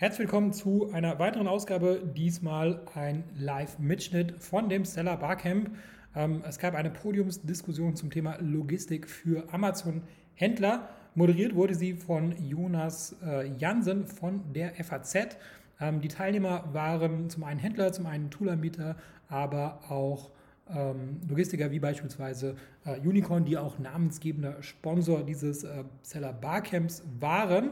[0.00, 5.72] Herzlich willkommen zu einer weiteren Ausgabe, diesmal ein Live-Mitschnitt von dem Stellar Barcamp.
[6.14, 10.88] Ähm, es gab eine Podiumsdiskussion zum Thema Logistik für Amazon-Händler.
[11.16, 15.36] Moderiert wurde sie von Jonas äh, Jansen von der FAZ.
[15.80, 18.94] Ähm, die Teilnehmer waren zum einen Händler, zum einen Toolanbieter,
[19.26, 20.30] aber auch
[20.70, 22.54] ähm, Logistiker wie beispielsweise
[22.84, 27.70] äh, Unicorn, die auch namensgebender Sponsor dieses äh, Seller Barcamps waren.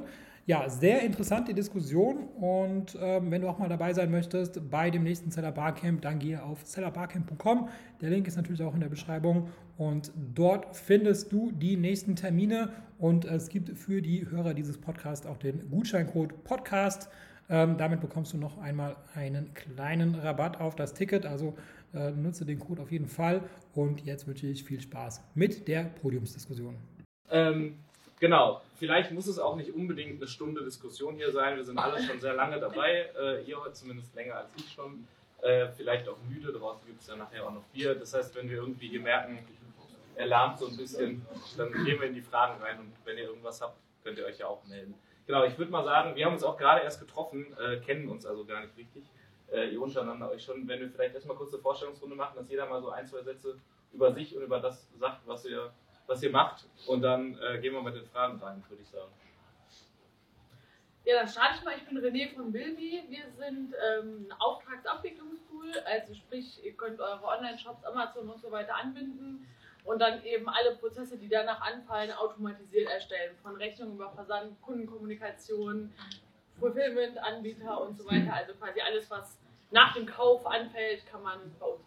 [0.48, 5.02] Ja, sehr interessante Diskussion und ähm, wenn du auch mal dabei sein möchtest bei dem
[5.02, 7.68] nächsten Seller Barcamp, dann gehe auf sellerbarcamp.com.
[8.00, 12.68] Der Link ist natürlich auch in der Beschreibung und dort findest du die nächsten Termine
[12.98, 17.08] und es gibt für die Hörer dieses Podcasts auch den Gutscheincode Podcast.
[17.48, 21.54] Ähm, damit bekommst du noch einmal einen kleinen Rabatt auf das Ticket, also
[21.92, 23.42] äh, nutze den Code auf jeden Fall
[23.74, 26.76] und jetzt wünsche ich viel Spaß mit der Podiumsdiskussion.
[27.30, 27.74] Ähm,
[28.18, 31.56] Genau, vielleicht muss es auch nicht unbedingt eine Stunde Diskussion hier sein.
[31.56, 33.10] Wir sind alle schon sehr lange dabei.
[33.18, 35.06] Äh, ihr heute zumindest länger als ich schon.
[35.42, 36.50] Äh, vielleicht auch müde.
[36.50, 37.94] Draußen gibt es ja nachher auch noch Bier.
[37.94, 39.38] Das heißt, wenn wir irgendwie hier merken,
[40.14, 41.26] er lahmt so ein bisschen,
[41.58, 42.78] dann gehen wir in die Fragen rein.
[42.80, 44.94] Und wenn ihr irgendwas habt, könnt ihr euch ja auch melden.
[45.26, 48.24] Genau, ich würde mal sagen, wir haben uns auch gerade erst getroffen, äh, kennen uns
[48.24, 49.04] also gar nicht richtig.
[49.52, 50.66] Äh, ihr untereinander euch schon.
[50.66, 53.58] Wenn wir vielleicht erstmal kurz eine Vorstellungsrunde machen, dass jeder mal so ein, zwei Sätze
[53.92, 55.70] über sich und über das sagt, was ihr
[56.06, 56.64] was ihr macht.
[56.86, 59.10] Und dann äh, gehen wir mit den Fragen rein, würde ich sagen.
[61.04, 61.76] Ja, dann starte ich mal.
[61.76, 63.04] Ich bin René von Bilby.
[63.08, 65.72] Wir sind ähm, ein Auftragsabwicklungstool.
[65.84, 69.46] Also sprich, ihr könnt eure Online-Shops, Amazon und so weiter anbinden
[69.86, 73.36] und dann eben alle Prozesse, die danach anfallen, automatisiert erstellen.
[73.42, 75.92] Von Rechnung über Versand, Kundenkommunikation,
[76.58, 78.34] Fulfillment, Anbieter und so weiter.
[78.34, 79.38] Also quasi alles, was
[79.70, 81.85] nach dem Kauf anfällt, kann man bei uns.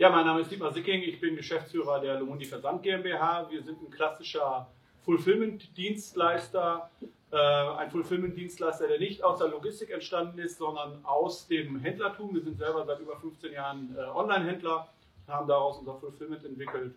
[0.00, 3.50] Ja, mein Name ist Dietmar Sicking, ich bin Geschäftsführer der Lomundi Versand GmbH.
[3.50, 4.66] Wir sind ein klassischer
[5.02, 6.90] Fulfillment-Dienstleister,
[7.30, 12.34] äh, ein Fulfillment-Dienstleister, der nicht aus der Logistik entstanden ist, sondern aus dem Händlertum.
[12.34, 14.88] Wir sind selber seit über 15 Jahren äh, Online-Händler,
[15.28, 16.94] haben daraus unser Fulfillment entwickelt.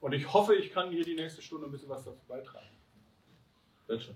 [0.00, 2.70] Und ich hoffe, ich kann hier die nächste Stunde ein bisschen was dazu beitragen.
[3.88, 4.14] Bitte.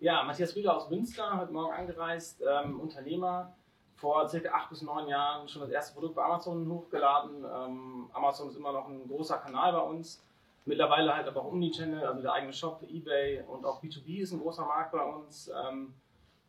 [0.00, 3.56] Ja, Matthias Rüger aus Münster, heute Morgen angereist, ähm, Unternehmer
[4.02, 7.44] vor circa acht bis neun Jahren schon das erste Produkt bei Amazon hochgeladen.
[7.44, 10.20] Ähm, Amazon ist immer noch ein großer Kanal bei uns.
[10.64, 14.40] Mittlerweile halt aber auch Omnichannel, also der eigene Shop, eBay und auch B2B ist ein
[14.40, 15.48] großer Markt bei uns.
[15.48, 15.94] Ähm,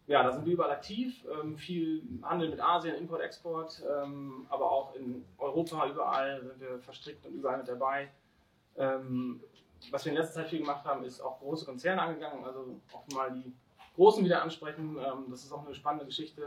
[0.07, 1.23] ja, da sind wir überall aktiv.
[1.31, 6.79] Ähm, viel Handel mit Asien, Import, Export, ähm, aber auch in Europa überall sind wir
[6.79, 8.09] verstrickt und überall mit dabei.
[8.77, 9.41] Ähm,
[9.91, 13.13] was wir in letzter Zeit viel gemacht haben, ist auch große Konzerne angegangen, also auch
[13.13, 13.53] mal die
[13.95, 14.97] Großen wieder ansprechen.
[14.97, 16.41] Ähm, das ist auch eine spannende Geschichte.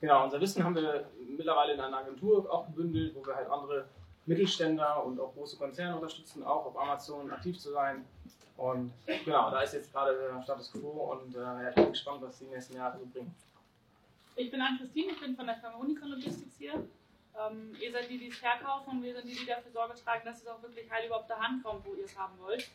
[0.00, 3.86] Genau, unser Wissen haben wir mittlerweile in einer Agentur auch gebündelt, wo wir halt andere
[4.26, 8.04] Mittelständler und auch große Konzerne unterstützen, auch auf Amazon aktiv zu sein.
[8.56, 8.92] Und
[9.24, 12.38] genau, da ist jetzt gerade der Status quo und äh, ja, ich bin gespannt, was
[12.38, 13.34] die nächsten Jahre so bringen.
[14.36, 16.74] Ich bin Anne-Christine, ich bin von der Firma Unicon Logistics hier.
[16.74, 20.24] Ähm, ihr seid die, die es verkaufen und wir sind die, die dafür Sorge tragen,
[20.24, 22.68] dass es auch wirklich heil überhaupt der Hand kommt, wo ihr es haben wollt.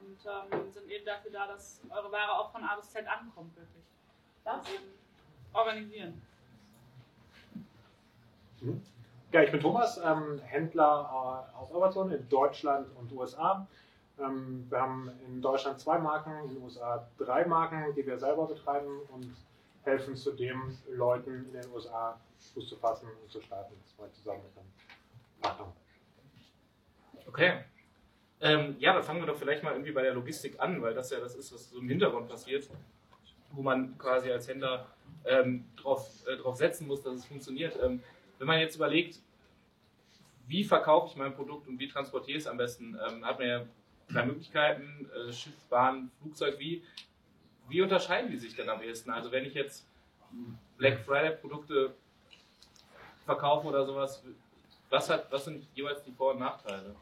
[0.00, 3.56] Und ähm, sind eben dafür da, dass eure Ware auch von A bis Z ankommt,
[3.56, 3.84] wirklich.
[4.44, 4.66] Das
[5.52, 6.20] organisieren.
[9.32, 13.66] Ja, ich bin Thomas, ähm, Händler äh, aus Amazon in Deutschland und USA.
[14.18, 18.46] Ähm, wir haben in Deutschland zwei Marken, in den USA drei Marken, die wir selber
[18.46, 19.34] betreiben und
[19.84, 22.20] helfen zudem Leuten in den USA
[22.52, 25.72] Fuß zu fassen und zu starten, zwei zusammen mit einem.
[27.26, 27.64] Okay.
[28.40, 31.10] Ähm, ja, dann fangen wir doch vielleicht mal irgendwie bei der Logistik an, weil das
[31.10, 32.68] ja das ist, was so im Hintergrund passiert,
[33.52, 34.86] wo man quasi als Händler
[35.24, 37.78] ähm, drauf, äh, drauf setzen muss, dass es funktioniert.
[37.80, 38.02] Ähm,
[38.42, 39.20] wenn man jetzt überlegt,
[40.48, 43.46] wie verkaufe ich mein Produkt und wie transportiere ich es am besten, ähm, hat man
[43.46, 43.64] ja
[44.10, 46.82] drei Möglichkeiten, äh, Schiff, Bahn, Flugzeug, wie,
[47.68, 49.10] wie unterscheiden die sich denn am ehesten?
[49.10, 49.86] Also wenn ich jetzt
[50.76, 51.94] Black Friday Produkte
[53.24, 54.24] verkaufe oder sowas,
[54.90, 56.96] was, hat, was sind jeweils die Vor- und Nachteile?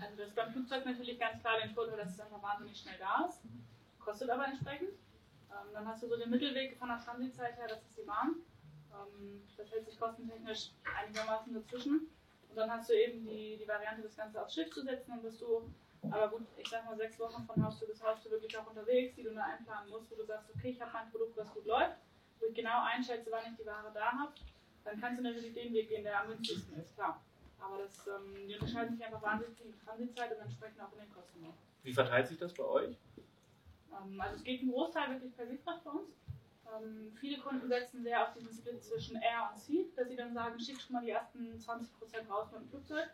[0.00, 2.98] Also das ist beim Flugzeug natürlich ganz klar den Vorteil, dass es einfach wahnsinnig schnell
[2.98, 3.40] da ist,
[4.00, 4.90] kostet aber entsprechend.
[4.90, 8.34] Ähm, dann hast du so den Mittelweg von der Transitzeit her, das ist die Bahn.
[9.04, 12.08] Ähm, das hält sich kostentechnisch einigermaßen dazwischen.
[12.48, 15.10] Und dann hast du eben die, die Variante, das Ganze aufs Schiff zu setzen.
[15.10, 15.68] Dann bist du,
[16.10, 19.22] aber gut, ich sag mal, sechs Wochen von Haustür bis Haustür wirklich auch unterwegs, die
[19.22, 21.96] du nur einplanen musst, wo du sagst, okay, ich habe mein Produkt, was gut läuft,
[22.40, 24.32] wo ich genau einschätze, wann ich die Ware da habe.
[24.84, 27.20] Dann kannst du natürlich den Weg gehen, der am günstigsten ist, klar.
[27.58, 30.98] Aber das, ähm, die unterscheiden sich einfach wahnsinnig in der Transitzeit und entsprechend auch in
[30.98, 31.46] den Kosten.
[31.82, 32.96] Wie verteilt sich das bei euch?
[33.90, 36.10] Ähm, also es geht ein Großteil wirklich per Seefracht bei uns.
[36.72, 40.34] Ähm, viele Kunden setzen sehr auf diesen Split zwischen Air und Sea, dass sie dann
[40.34, 43.08] sagen, schick schon mal die ersten 20% raus mit dem Flugzeug.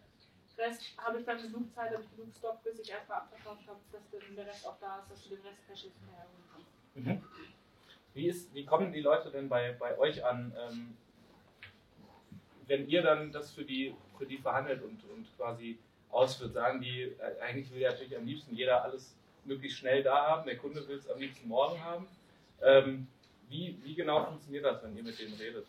[0.61, 3.79] Rest habe ich dann genug Zeit, habe ich genug Stock, bis ich erstmal abverkauft habe,
[3.93, 6.71] dass dann der Rest auch da ist, dass du den Rest Caches herholen kannst.
[6.95, 7.23] Mhm.
[8.15, 10.97] Wie, ist, wie kommen die Leute denn bei, bei euch an, ähm,
[12.67, 15.79] wenn ihr dann das für die, für die verhandelt und, und quasi
[16.11, 16.55] ausführt?
[16.55, 19.15] Sagen die, äh, eigentlich will ja natürlich am liebsten jeder alles
[19.45, 22.07] möglichst schnell da haben, der Kunde will es am liebsten morgen haben.
[22.63, 23.07] Ähm,
[23.51, 25.67] wie, wie genau funktioniert das, wenn ihr mit denen redet?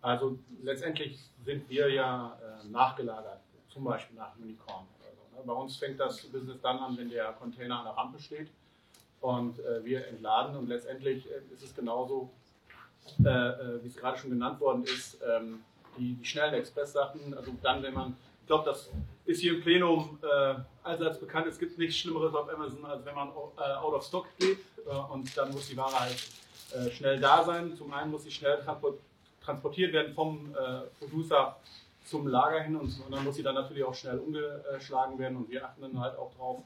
[0.00, 4.86] Also letztendlich sind wir ja äh, nachgelagert, zum Beispiel nach Unicorn.
[5.00, 5.42] So, ne?
[5.44, 8.48] Bei uns fängt das Business dann an, wenn der Container an der Rampe steht
[9.20, 12.30] und äh, wir entladen und letztendlich äh, ist es genauso,
[13.24, 15.60] äh, äh, wie es gerade schon genannt worden ist, ähm,
[15.98, 18.90] die, die schnellen Express-Sachen, also dann, wenn man, ich glaube, das
[19.24, 23.14] ist hier im Plenum äh, allseits bekannt, es gibt nichts Schlimmeres auf Amazon, als wenn
[23.14, 24.58] man out of stock geht
[25.10, 26.16] und dann muss die Ware halt
[26.90, 27.74] schnell da sein.
[27.76, 28.58] Zum einen muss sie schnell
[29.40, 30.54] transportiert werden vom
[30.98, 31.56] Producer
[32.04, 35.48] zum Lager hin und, und dann muss sie dann natürlich auch schnell umgeschlagen werden und
[35.48, 36.62] wir achten dann halt auch drauf,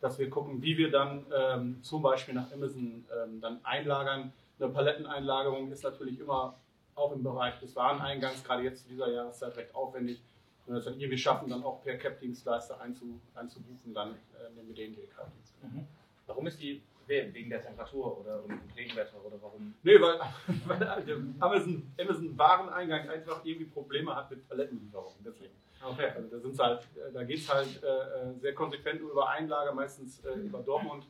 [0.00, 4.32] dass wir gucken, wie wir dann ähm, zum Beispiel nach Amazon ähm, dann einlagern.
[4.58, 6.54] Eine Paletteneinlagerung ist natürlich immer
[6.94, 10.20] auch im Bereich des Wareneingangs, gerade jetzt zu dieser Jahreszeit recht aufwendig.
[10.66, 14.74] Wir es dann irgendwie schaffen, dann auch per Cap-Dienstleister einzu, einzubuchen, dann äh, nehmen wir
[14.74, 15.28] den halt.
[15.62, 15.86] Mhm.
[16.26, 18.44] Warum ist die wegen der Temperatur oder
[18.76, 19.74] Regenwetter oder warum?
[19.82, 20.18] Nee, weil,
[20.66, 21.10] weil
[21.40, 25.18] Amazon, Amazon Wareneingang einfach irgendwie Probleme hat mit Palettenlieferungen.
[25.24, 25.54] Deswegen.
[25.82, 26.10] Okay.
[26.16, 30.60] Also da, halt, da geht es halt äh, sehr konsequent über Einlager, meistens äh, über
[30.60, 31.06] Dortmund.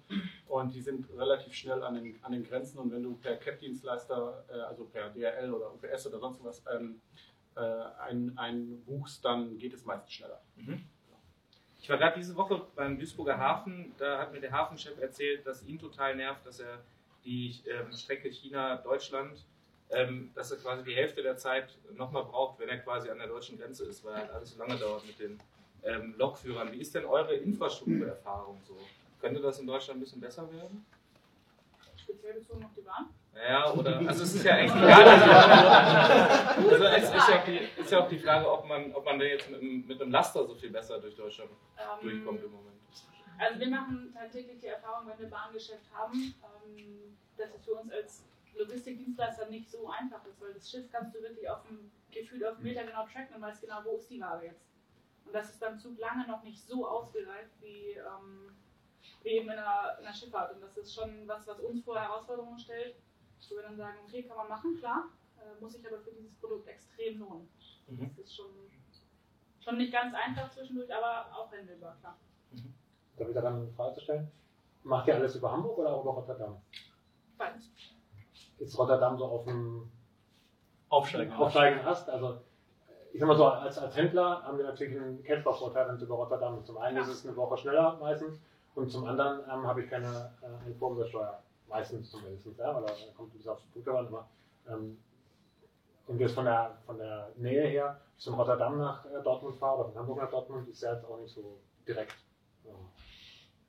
[0.46, 2.78] Und die sind relativ schnell an den, an den Grenzen.
[2.78, 7.00] Und wenn du per CAP-Dienstleister, äh, also per DRL oder UPS oder sonst was, ähm,
[7.56, 10.42] äh, ein, ein buchst, dann geht es meistens schneller.
[10.56, 10.84] Mhm.
[11.86, 15.62] Ich war gerade diese Woche beim Duisburger Hafen, da hat mir der Hafenchef erzählt, dass
[15.62, 16.80] ihn total nervt, dass er
[17.24, 19.38] die ähm, Strecke China-Deutschland
[19.90, 23.28] ähm, dass er quasi die Hälfte der Zeit nochmal braucht, wenn er quasi an der
[23.28, 25.38] deutschen Grenze ist, weil halt alles so lange dauert mit den
[25.84, 26.72] ähm, Lokführern.
[26.72, 28.76] Wie ist denn eure Infrastrukturerfahrung so?
[29.20, 30.84] Könnte das in Deutschland ein bisschen besser werden?
[31.94, 33.10] Speziell bezogen auf die Bahn?
[33.36, 35.08] Ja, oder, also es ist ja eigentlich egal.
[35.08, 39.18] Also, also es ist ja, die, ist ja, auch die, Frage, ob man, ob man
[39.18, 42.76] denn jetzt mit, mit einem Laster so viel besser durch Deutschland ähm, durchkommt im Moment.
[43.38, 47.92] Also wir machen tagtäglich die Erfahrung, wenn wir Bahngeschäft haben, ähm, dass es für uns
[47.92, 48.24] als
[48.56, 52.58] Logistikdienstleister nicht so einfach ist, weil das Schiff kannst du wirklich auf dem, gefühlt auf
[52.60, 54.64] Meter genau tracken und weißt genau, wo ist die Ware jetzt.
[55.26, 58.56] Und das ist beim Zug lange noch nicht so ausgereift wie, ähm,
[59.22, 60.54] wie eben in der, in der Schifffahrt.
[60.54, 62.94] Und das ist schon was, was uns vor Herausforderungen stellt,
[63.50, 65.08] wo wir dann sagen, okay, kann man machen, klar,
[65.38, 67.48] äh, muss sich aber für dieses Produkt extrem lohnen.
[67.88, 68.10] Mhm.
[68.16, 68.50] Das ist schon,
[69.60, 72.16] schon nicht ganz einfach zwischendurch, aber auch handelbar, klar.
[72.52, 72.74] Mhm.
[73.16, 74.30] Darf ich da dann eine Frage stellen?
[74.82, 76.60] Macht ihr alles über Hamburg oder auch über Rotterdam?
[77.38, 77.70] Beides
[78.58, 79.90] ist Rotterdam so auf dem
[80.88, 82.08] aufsteigenden aufsteigen Ast.
[82.08, 82.40] Also
[83.12, 86.78] ich sag mal so, als, als Händler haben wir natürlich einen es über Rotterdam Zum
[86.78, 88.40] einen ist es eine Woche schneller meistens
[88.74, 91.42] und zum anderen ähm, habe ich keine äh, Einfuhrumsatzsteuer.
[91.68, 94.28] Meistens zumindest, ja, oder kommt ein bisschen aufs an, aber
[94.68, 94.98] ähm,
[96.06, 99.80] und jetzt von der, von der Nähe her, ich von Rotterdam nach äh, Dortmund fahre
[99.80, 102.14] oder von Hamburg nach Dortmund, ist ja jetzt auch nicht so direkt
[102.64, 102.68] äh,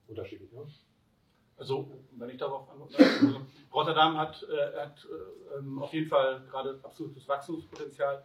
[0.07, 0.51] unterschiedlich.
[0.51, 0.67] Ne?
[1.57, 3.41] Also, wenn ich darauf antworte, also
[3.73, 8.23] Rotterdam hat, äh, hat äh, ähm, auf jeden Fall gerade absolutes Wachstumspotenzial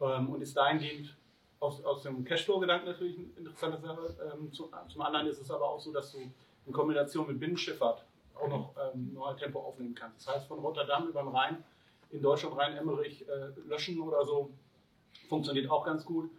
[0.00, 1.16] ähm, und ist dahingehend
[1.58, 4.32] aus, aus dem Cashflow-Gedanken natürlich eine interessante Sache.
[4.32, 6.18] Ähm, zu, zum anderen ist es aber auch so, dass du
[6.66, 8.04] in Kombination mit Binnenschifffahrt
[8.40, 10.26] auch noch ähm, Tempo aufnehmen kannst.
[10.26, 11.64] Das heißt, von Rotterdam über den Rhein
[12.10, 14.50] in Deutschland, Rhein-Emmerich, äh, löschen oder so,
[15.28, 16.30] funktioniert auch ganz gut.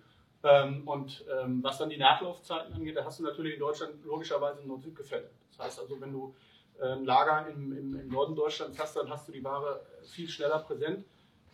[0.44, 4.66] Ähm, und ähm, was dann die Nachlaufzeiten angeht, da hast du natürlich in Deutschland logischerweise
[4.66, 5.30] Nord-Süd-Gefälle.
[5.52, 6.34] Das heißt also, wenn du
[6.82, 10.60] ein Lager im, im, im, Norden Deutschlands hast, dann hast du die Ware viel schneller
[10.60, 11.04] präsent,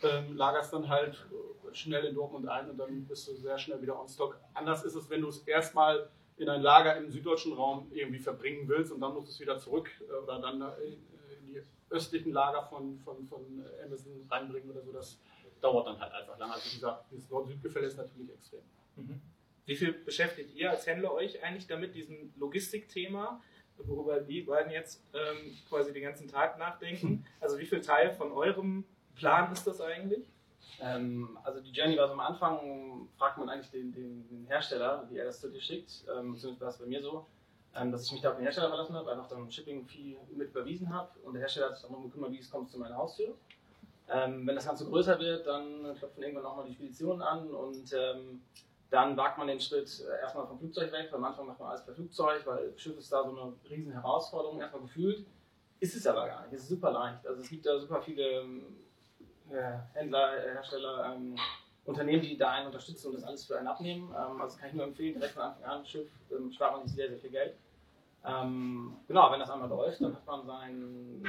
[0.04, 1.26] ähm, lagerst dann halt
[1.72, 4.40] schnell in Dortmund ein und dann bist du sehr schnell wieder on stock.
[4.54, 8.68] Anders ist es, wenn du es erstmal in ein Lager im süddeutschen Raum irgendwie verbringen
[8.68, 12.64] willst und dann musst du es wieder zurück äh, oder dann in die östlichen Lager
[12.64, 14.92] von, von, von Amazon reinbringen oder so.
[14.92, 15.20] Das
[15.62, 16.52] dauert dann halt einfach lang.
[16.52, 18.62] Also dieser, dieses Nord-Süd-Gefälle ist natürlich extrem.
[18.96, 19.22] Mhm.
[19.66, 23.42] Wie viel beschäftigt ihr als Händler euch eigentlich damit, diesem Logistikthema,
[23.78, 27.26] worüber die beiden jetzt ähm, quasi den ganzen Tag nachdenken?
[27.40, 30.28] Also wie viel Teil von eurem Plan ist das eigentlich?
[30.82, 35.08] Ähm, also die Journey war so am Anfang, fragt man eigentlich den, den, den Hersteller,
[35.10, 37.26] wie er das zu dir schickt, ähm, beziehungsweise war es bei mir so,
[37.76, 40.94] ähm, dass ich mich da auf den Hersteller verlassen habe, einfach dann Shipping-Fee mit überwiesen
[40.94, 43.36] habe und der Hersteller hat sich darum gekümmert, wie es kommt zu meiner Haustür.
[44.08, 48.42] Ähm, wenn das Ganze größer wird, dann klopfen irgendwann nochmal die Spedition an und ähm,
[48.90, 51.10] dann wagt man den Schritt äh, erstmal vom Flugzeug weg.
[51.12, 54.60] Am Anfang macht man alles per Flugzeug, weil Schiff ist da so eine riesen Herausforderung,
[54.60, 55.26] erstmal gefühlt.
[55.80, 56.54] Ist es aber gar nicht.
[56.54, 57.26] Es ist super leicht.
[57.28, 58.62] Also es gibt da super viele äh,
[59.94, 61.36] Händler, Hersteller, ähm,
[61.86, 64.10] Unternehmen, die da einen unterstützen und das alles für einen abnehmen.
[64.10, 66.96] Ähm, also kann ich nur empfehlen, direkt von Anfang an, Schiff, ähm, spart man sich
[66.96, 67.56] sehr, sehr viel Geld.
[68.26, 71.24] Ähm, genau, wenn das einmal läuft, dann hat man seinen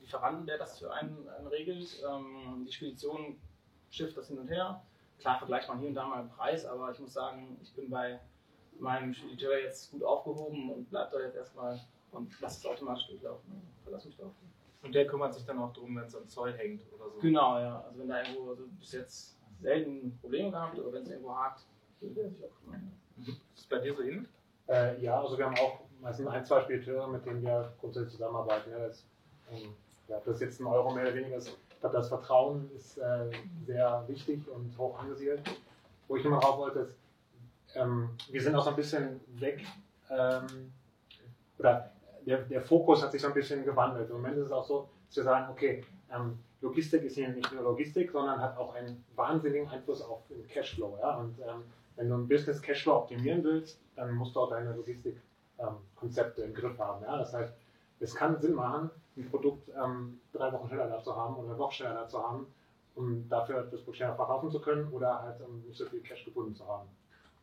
[0.00, 2.02] Lieferanten, der das für einen, einen regelt.
[2.08, 3.40] Ähm, die Spedition
[3.90, 4.82] schifft das hin und her.
[5.20, 7.88] Klar vergleicht man hier und da mal den Preis, aber ich muss sagen, ich bin
[7.88, 8.18] bei
[8.80, 11.78] meinem Spediteur jetzt gut aufgehoben und bleibt da jetzt erstmal
[12.10, 13.62] und lasse es automatisch durchlaufen.
[13.84, 14.32] Verlass mich drauf.
[14.82, 17.20] Und der kümmert sich dann auch darum, wenn es am Zoll hängt oder so.
[17.20, 17.84] Genau, ja.
[17.86, 21.64] Also wenn da irgendwo also bis jetzt selten Probleme gehabt, aber wenn es irgendwo hakt,
[22.00, 22.92] dann wird sich auch kümmern.
[23.18, 24.28] Ist es bei dir so ähnlich?
[24.68, 28.70] Äh, ja, also wir haben auch meistens ein, zwei Spediteure, mit denen wir grundsätzlich zusammenarbeiten.
[28.70, 29.06] Ja, das,
[29.50, 29.74] ähm,
[30.08, 31.36] ja, das ist jetzt ein Euro mehr oder weniger.
[31.36, 31.48] ist.
[31.48, 33.30] Ich glaube, das Vertrauen ist äh,
[33.64, 35.42] sehr wichtig und hoch angesiedelt.
[36.08, 36.96] Wo ich immer drauf wollte, ist,
[37.74, 39.64] ähm, wir sind auch so ein bisschen weg,
[40.10, 40.72] ähm,
[41.58, 41.92] oder
[42.26, 44.10] der, der Fokus hat sich so ein bisschen gewandelt.
[44.10, 47.52] Im Moment ist es auch so, dass wir sagen, okay, ähm, Logistik ist hier nicht
[47.52, 50.96] nur Logistik, sondern hat auch einen wahnsinnigen Einfluss auf den Cashflow.
[51.00, 51.16] Ja?
[51.16, 51.64] Und ähm,
[51.96, 56.78] wenn du ein Business Cashflow optimieren willst, dann musst du auch deine Logistikkonzepte im Griff
[56.78, 57.02] haben.
[57.02, 57.18] Ja?
[57.18, 57.52] Das heißt,
[58.00, 61.58] es kann Sinn machen, ein Produkt ähm, drei Wochen schneller da zu haben oder eine
[61.58, 62.46] Woche schneller da zu haben,
[62.94, 66.24] um dafür das Produkt schneller verkaufen zu können oder halt um nicht so viel Cash
[66.24, 66.88] gebunden zu haben.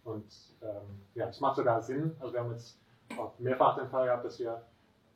[0.05, 0.31] Und
[0.61, 2.15] ähm, ja, es macht sogar Sinn.
[2.19, 2.79] Also wir haben jetzt
[3.17, 4.61] auch mehrfach den Fall gehabt, dass wir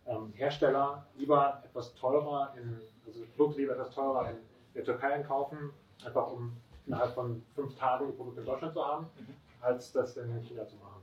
[0.05, 4.37] ähm, Hersteller lieber etwas teurer in, also Produkte lieber etwas teurer in
[4.75, 5.71] der Türkei einkaufen,
[6.05, 9.07] einfach um innerhalb von fünf Tagen die Produkte in Deutschland zu haben,
[9.61, 11.01] als das in China zu machen.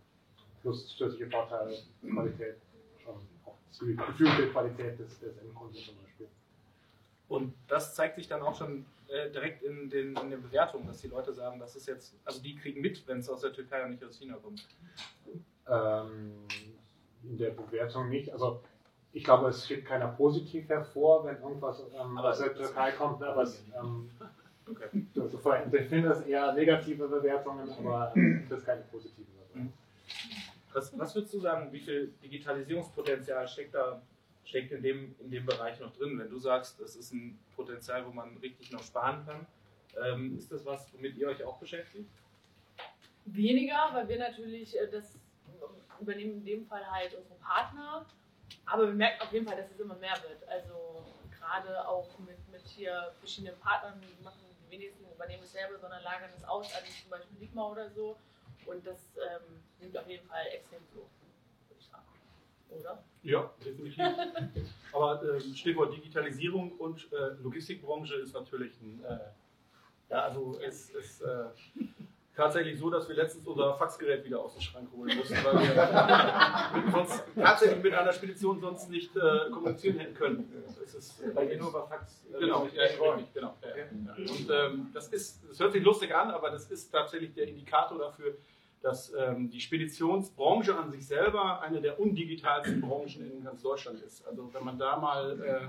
[0.61, 2.57] Plus zusätzliche Vorteile, Qualität,
[3.03, 3.15] schon
[3.47, 6.29] auch die gefühlte Qualität des, des Endkunden zum Beispiel.
[7.29, 10.99] Und das zeigt sich dann auch schon äh, direkt in den, in den Bewertungen, dass
[10.99, 13.83] die Leute sagen, das ist jetzt, also die kriegen mit, wenn es aus der Türkei
[13.85, 14.67] und nicht aus China kommt.
[15.67, 16.47] Ähm,
[17.25, 18.33] in der Bewertung nicht.
[18.33, 18.61] Also
[19.13, 22.93] ich glaube, es steht keiner positiv hervor, wenn irgendwas ähm, Aber aus der es- Türkei
[22.93, 23.21] kommt.
[23.21, 23.27] Ne?
[23.27, 24.11] Aber es, ähm,
[24.71, 24.85] Okay.
[25.17, 25.37] also
[25.75, 29.73] ich finde das eher negative Bewertungen, aber ähm, das ist keine positive Bewertung.
[30.73, 34.01] Was, was würdest du sagen, wie viel Digitalisierungspotenzial steckt da
[34.45, 36.17] steckt in dem, in dem Bereich noch drin?
[36.19, 39.47] Wenn du sagst, das ist ein Potenzial, wo man richtig noch sparen kann,
[40.07, 42.09] ähm, ist das was, womit ihr euch auch beschäftigt?
[43.27, 45.19] Weniger, weil wir natürlich äh, das
[46.01, 48.07] übernehmen in dem Fall halt unsere Partner.
[48.67, 50.47] Aber wir merken auf jeden Fall, dass es immer mehr wird.
[50.49, 55.79] Also gerade auch mit, mit hier verschiedenen Partnern, die machen die wenigsten übernehmen es selber,
[55.79, 58.17] sondern lagern es aus, also zum Beispiel Ligma oder so.
[58.67, 62.05] Und das ähm, nimmt auf jeden Fall extrem zu, würde ich sagen.
[62.71, 63.03] Oder?
[63.23, 63.99] Ja, definitiv.
[64.93, 69.05] Aber ähm, Stichwort Digitalisierung und äh, Logistikbranche ist natürlich ein.
[69.05, 69.19] Äh,
[70.11, 71.45] ja, also es ist äh,
[72.41, 76.81] tatsächlich so, dass wir letztens unser Faxgerät wieder aus dem Schrank holen mussten, weil wir
[76.83, 80.65] mit, sonst tatsächlich mit einer Spedition sonst nicht äh, kommunizieren hätten können.
[80.83, 83.55] Es ist, äh, Weil ihr nur über Fax äh, Genau, ja, richtig, genau.
[83.63, 84.15] Ja.
[84.15, 87.99] Und ähm, das ist, das hört sich lustig an, aber das ist tatsächlich der Indikator
[87.99, 88.35] dafür,
[88.81, 94.27] dass ähm, die Speditionsbranche an sich selber eine der undigitalsten Branchen in ganz Deutschland ist.
[94.27, 95.69] Also wenn man da mal äh,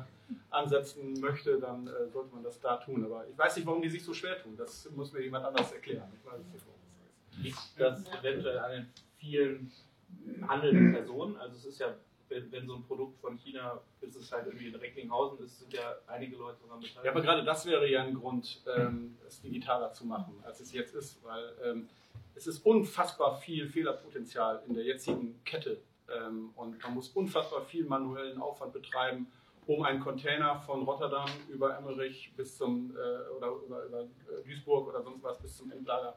[0.50, 3.03] ansetzen möchte, dann äh, sollte man das da tun.
[3.05, 4.55] Aber ich weiß nicht, warum die sich so schwer tun.
[4.57, 6.11] Das muss mir jemand anders erklären.
[6.13, 7.43] Ich weiß nicht, warum das ist.
[7.43, 9.71] Liegt das eventuell an den vielen
[10.47, 11.38] handelnden Personen?
[11.38, 11.95] Also es ist ja,
[12.29, 15.73] wenn, wenn so ein Produkt von China, bis es halt irgendwie in Recklinghausen ist, sind
[15.73, 17.05] ja einige Leute daran beteiligt.
[17.05, 20.73] Ja, aber gerade das wäre ja ein Grund, ähm, es digitaler zu machen, als es
[20.73, 21.89] jetzt ist, weil ähm,
[22.35, 27.85] es ist unfassbar viel Fehlerpotenzial in der jetzigen Kette ähm, und man muss unfassbar viel
[27.85, 29.27] manuellen Aufwand betreiben,
[29.67, 34.87] um einen Container von Rotterdam über Emmerich bis zum äh, oder über, über äh, Duisburg
[34.87, 36.15] oder sonst was bis zum Endlager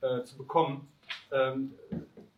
[0.00, 0.88] äh, zu bekommen.
[1.30, 1.74] Ähm,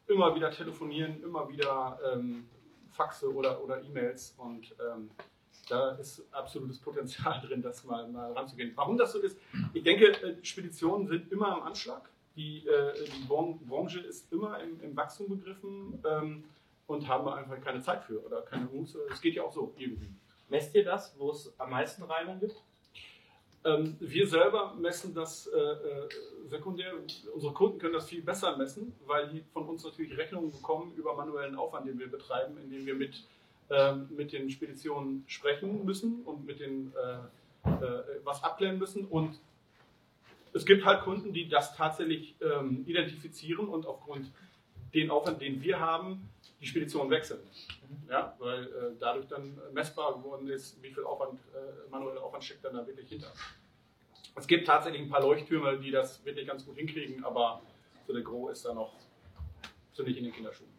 [0.06, 2.46] immer wieder telefonieren, immer wieder ähm,
[2.90, 5.10] Faxe oder, oder E-Mails und ähm,
[5.68, 8.72] da ist absolutes Potenzial drin, das mal, mal ranzugehen.
[8.74, 9.38] Warum das so ist?
[9.72, 12.08] Ich denke, äh, Speditionen sind immer am Anschlag.
[12.36, 16.44] Die, äh, die Bran- Branche ist immer im, im Wachstum begriffen ähm,
[16.86, 18.98] und haben einfach keine Zeit für oder keine Muße.
[19.10, 20.08] Es geht ja auch so irgendwie.
[20.52, 22.56] Messt ihr das, wo es am meisten Reibung gibt?
[23.64, 26.08] Ähm, wir selber messen das äh, äh,
[26.44, 26.92] sekundär.
[27.32, 31.16] Unsere Kunden können das viel besser messen, weil die von uns natürlich Rechnungen bekommen über
[31.16, 33.24] manuellen Aufwand, den wir betreiben, indem wir mit,
[33.70, 39.06] ähm, mit den Speditionen sprechen müssen und mit den äh, äh, was abklären müssen.
[39.06, 39.40] Und
[40.52, 44.30] es gibt halt Kunden, die das tatsächlich ähm, identifizieren und aufgrund
[44.94, 46.28] den Aufwand, den wir haben,
[46.60, 47.40] die Spedition wechseln.
[48.08, 48.68] Ja, weil äh,
[49.00, 53.08] dadurch dann messbar geworden ist, wie viel Aufwand, äh, manueller Aufwand steckt dann da wirklich
[53.08, 53.32] hinter.
[54.34, 57.60] Es gibt tatsächlich ein paar Leuchttürme, die das wirklich ganz gut hinkriegen, aber
[58.06, 58.92] so der Gros ist da noch
[59.94, 60.70] ziemlich in den Kinderschuhen.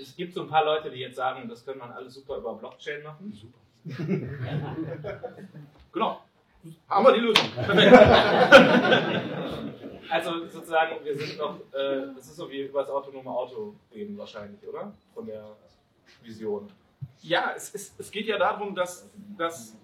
[0.00, 2.54] Es gibt so ein paar Leute, die jetzt sagen, das könnte man alles super über
[2.54, 3.52] Blockchain machen.
[5.92, 6.20] Genau.
[6.90, 7.46] Haben wir die Lösung.
[10.10, 14.16] Also sozusagen, wir sind noch, äh, das ist so wie über das autonome Auto reden
[14.16, 14.92] wahrscheinlich, oder?
[15.14, 15.56] Von der
[16.22, 16.70] Vision.
[17.22, 19.76] Ja, es, es, es geht ja darum, dass, dass,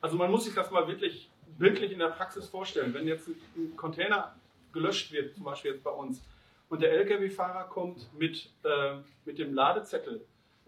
[0.00, 2.94] also man muss sich das mal wirklich bildlich in der Praxis vorstellen.
[2.94, 4.34] Wenn jetzt ein Container
[4.72, 6.22] gelöscht wird, zum Beispiel jetzt bei uns,
[6.68, 10.24] und der Lkw-Fahrer kommt mit, äh, mit dem Ladezettel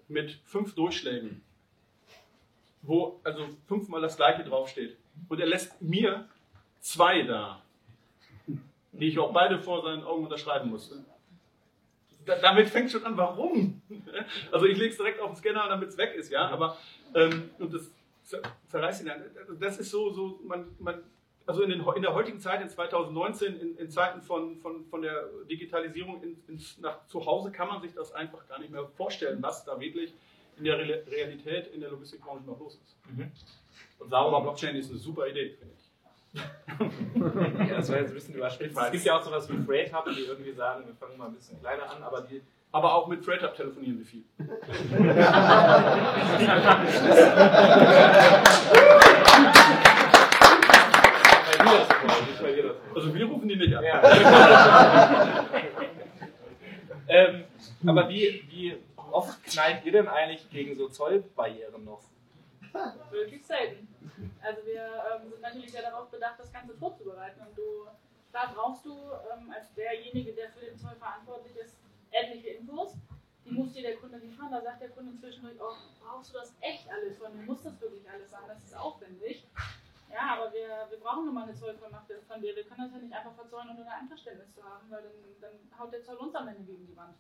[0.08, 1.42] mit fünf Durchschlägen,
[2.82, 4.96] wo also fünfmal das gleiche draufsteht,
[5.28, 6.28] und er lässt mir
[6.80, 7.62] zwei da,
[8.92, 10.92] die ich auch beide vor seinen Augen unterschreiben muss.
[12.26, 13.80] Da, damit fängt schon an, warum?
[14.52, 16.76] Also ich lege es direkt auf den Scanner, damit es weg ist, ja, aber
[17.14, 17.90] ähm, und das
[18.68, 19.22] zerreißt ihn dann.
[19.38, 21.02] Also das ist so, so man, man,
[21.46, 25.02] also in, den, in der heutigen Zeit, in 2019, in, in Zeiten von, von, von
[25.02, 29.42] der Digitalisierung in, nach zu Hause kann man sich das einfach gar nicht mehr vorstellen,
[29.42, 30.12] was da wirklich
[30.58, 32.96] in der Re Realität in der Logistikbranche noch los ist.
[33.10, 33.32] Mhm.
[33.98, 35.79] Und sauberer Blockchain ist eine super Idee, finde ich.
[36.32, 38.76] Ja, das war jetzt ein bisschen überspitzt.
[38.78, 41.34] Es gibt ja auch sowas wie Freight Hub, die irgendwie sagen, wir fangen mal ein
[41.34, 42.40] bisschen kleiner an, aber die
[42.72, 44.24] Aber auch mit Freight Hub telefonieren wir viel.
[44.38, 44.44] bei
[51.64, 52.94] dir das wollen, nicht bei dir das wollen.
[52.94, 53.84] Also wir rufen die nicht an.
[53.84, 54.02] Ja.
[57.08, 57.44] ähm,
[57.86, 58.76] aber wie, wie
[59.10, 62.02] oft knallt ihr denn eigentlich gegen so Zollbarrieren noch?
[63.10, 63.88] Wirklich selten.
[64.42, 67.40] Also wir ähm, sind natürlich sehr darauf bedacht, das Ganze vorzubereiten.
[67.40, 67.86] Und du,
[68.32, 71.76] da brauchst du ähm, als derjenige, der für den Zoll verantwortlich ist,
[72.10, 72.94] etliche Infos.
[73.44, 74.50] Die muss dir der Kunde liefern.
[74.50, 77.44] Da sagt der Kunde zwischendurch auch, brauchst du das echt alles von mir?
[77.44, 78.42] Muss das wirklich alles sein?
[78.46, 79.46] Das ist aufwendig.
[80.12, 82.54] Ja, aber wir, wir brauchen nun mal eine Zollvollmacht von dir.
[82.56, 85.78] Wir können das ja nicht einfach verzollen, ohne ein Einverständnis zu haben, weil dann, dann
[85.78, 87.14] haut der Zoll uns am Ende gegen die Wand.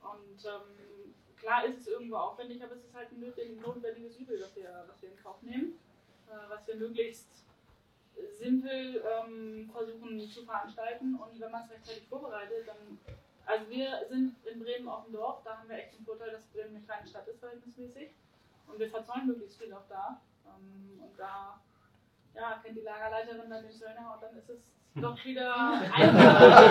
[0.00, 4.56] Und ähm, klar ist es irgendwo aufwendig, aber es ist halt ein notwendiges Übel, was
[4.56, 5.78] wir, was wir in Kauf nehmen,
[6.48, 7.44] was wir möglichst
[8.38, 11.14] simpel ähm, versuchen zu veranstalten.
[11.14, 12.98] Und wenn man es rechtzeitig vorbereitet, dann.
[13.44, 16.46] Also, wir sind in Bremen auf dem Dorf, da haben wir echt den Vorteil, dass
[16.46, 18.10] Bremen eine kleine Stadt ist, verhältnismäßig.
[18.68, 20.20] Und wir verzollen möglichst viel auch da.
[20.46, 21.60] Ähm, und da
[22.34, 26.62] ja, kennt die Lagerleiterin dann den Söllner und dann ist es doch wieder einfacher.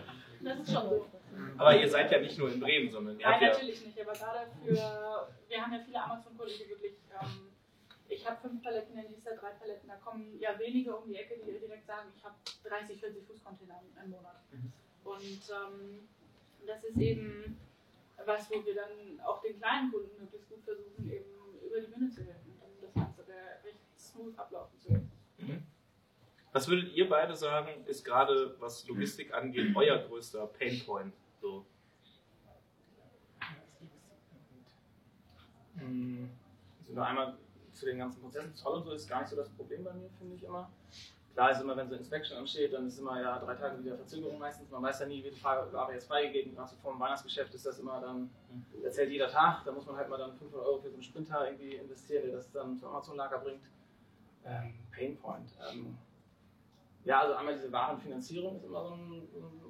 [0.42, 1.09] Das ist schon so.
[1.60, 3.48] Aber ihr seid ja nicht nur in Bremen, sondern ihr Nein, habt ja.
[3.52, 7.52] natürlich nicht, aber gerade für, wir haben ja viele Amazon-Kunden, die wirklich, ähm,
[8.08, 11.34] ich habe fünf Paletten, in dieser drei Paletten, da kommen ja wenige um die Ecke,
[11.36, 14.40] die direkt sagen, ich habe 30, 40 Fußcontainer im Monat.
[15.04, 16.08] Und ähm,
[16.66, 17.58] das ist eben
[18.24, 21.30] was, wo wir dann auch den kleinen Kunden möglichst gut versuchen, eben
[21.62, 23.22] über die Bühne zu helfen, um das Ganze
[23.64, 25.12] recht smooth ablaufen zu lassen.
[26.52, 31.14] Was würdet ihr beide sagen, ist gerade, was Logistik angeht, euer größter Painpoint?
[31.40, 31.64] So.
[35.78, 36.30] Hm,
[36.80, 37.36] Also nur einmal
[37.72, 38.54] zu den ganzen Prozessen.
[38.54, 40.70] Zoll und so ist gar nicht so das Problem bei mir, finde ich immer.
[41.32, 44.38] Klar ist immer, wenn so Inspection ansteht, dann ist immer ja drei Tage wieder Verzögerung
[44.38, 44.68] meistens.
[44.70, 46.54] Man weiß ja nie, wie die Ware jetzt freigegeben.
[46.54, 48.28] Gerade so vor dem Weihnachtsgeschäft ist das immer dann,
[48.82, 49.64] erzählt jeder Tag.
[49.64, 52.32] Da muss man halt mal dann 500 Euro für so einen Sprinter irgendwie investieren, der
[52.36, 53.62] das dann zum Amazon-Lager bringt.
[54.44, 55.50] Ähm, Painpoint.
[55.70, 55.96] Ähm,
[57.04, 59.60] ja, also einmal diese Warenfinanzierung ist immer so ein, so ein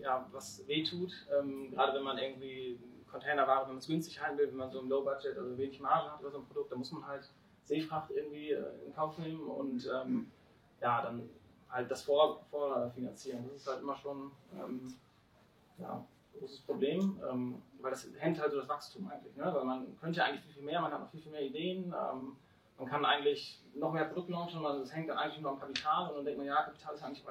[0.00, 1.12] ja, was wehtut.
[1.38, 2.78] Ähm, gerade wenn man irgendwie
[3.10, 6.12] Containerware, wenn man es günstig halten will, wenn man so im Low-Budget, also wenig Marge
[6.12, 7.30] hat über so ein Produkt, dann muss man halt
[7.64, 10.30] Seefracht irgendwie äh, in Kauf nehmen und ähm,
[10.80, 11.28] ja, dann
[11.68, 13.44] halt das vor, vorfinanzieren.
[13.48, 14.94] Das ist halt immer schon ähm,
[15.78, 19.34] ja, ein großes Problem, ähm, weil das hemmt halt so das Wachstum eigentlich.
[19.36, 19.44] Ne?
[19.52, 21.86] Weil man könnte ja eigentlich viel, viel mehr, man hat noch viel, viel mehr Ideen.
[21.86, 22.36] Ähm,
[22.78, 26.10] man kann eigentlich noch mehr Produkte launchen, man, das hängt dann eigentlich nur am Kapital
[26.10, 27.24] und dann denkt man, ja, Kapital ist eigentlich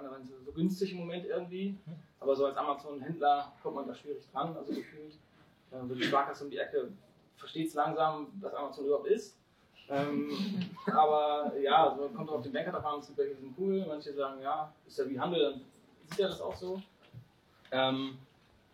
[0.44, 1.78] so günstig im Moment irgendwie,
[2.20, 5.18] aber so als Amazon-Händler kommt man da schwierig dran, also gefühlt.
[5.72, 6.92] Ähm, so die Sparkasse um die Ecke
[7.36, 9.38] versteht es langsam, was Amazon überhaupt ist.
[9.90, 10.32] Ähm,
[10.88, 13.86] aber ja, also kommt auch auf den Banker drauf an, es gibt welche, sind cool,
[13.88, 15.62] manche sagen, ja, ist ja wie Handel, dann
[16.08, 16.82] sieht er das auch so.
[17.72, 18.18] Ähm,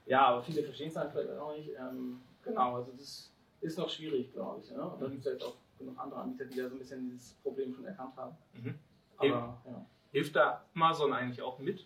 [0.05, 1.69] ja, aber viele verstehen es halt vielleicht auch nicht.
[1.77, 4.71] Ähm, genau, also das ist noch schwierig, glaube ich.
[4.71, 4.81] Ne?
[4.81, 7.09] Und da gibt es ja jetzt auch genug andere Anbieter, die da so ein bisschen
[7.09, 8.35] dieses Problem schon erkannt haben.
[8.53, 8.75] Mhm.
[9.17, 9.85] Aber ja.
[10.11, 11.85] Hilft da Amazon eigentlich auch mit?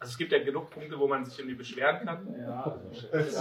[0.00, 2.34] Also es gibt ja genug Punkte, wo man sich irgendwie beschweren kann.
[2.40, 2.62] Ja,
[3.12, 3.38] also,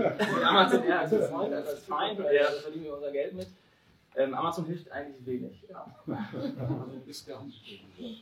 [0.00, 0.48] ja.
[0.48, 3.48] Amazon eher als Freund, als Feind, weil da verdienen wir unser Geld mit.
[4.14, 5.64] Ähm, Amazon hilft eigentlich wenig.
[5.68, 5.86] Ja.
[6.06, 7.42] Also ist ja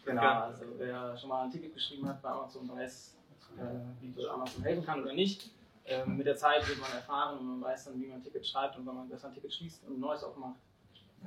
[0.05, 3.15] Genau, also wer schon mal ein Ticket geschrieben hat bei Amazon weiß,
[3.59, 3.63] äh,
[4.01, 5.51] wie Amazon helfen kann oder nicht.
[5.87, 8.47] Ähm, mit der Zeit wird man erfahren und man weiß dann, wie man ein Ticket
[8.47, 10.57] schreibt und wann man besser ein Ticket schließt und ein neues aufmacht.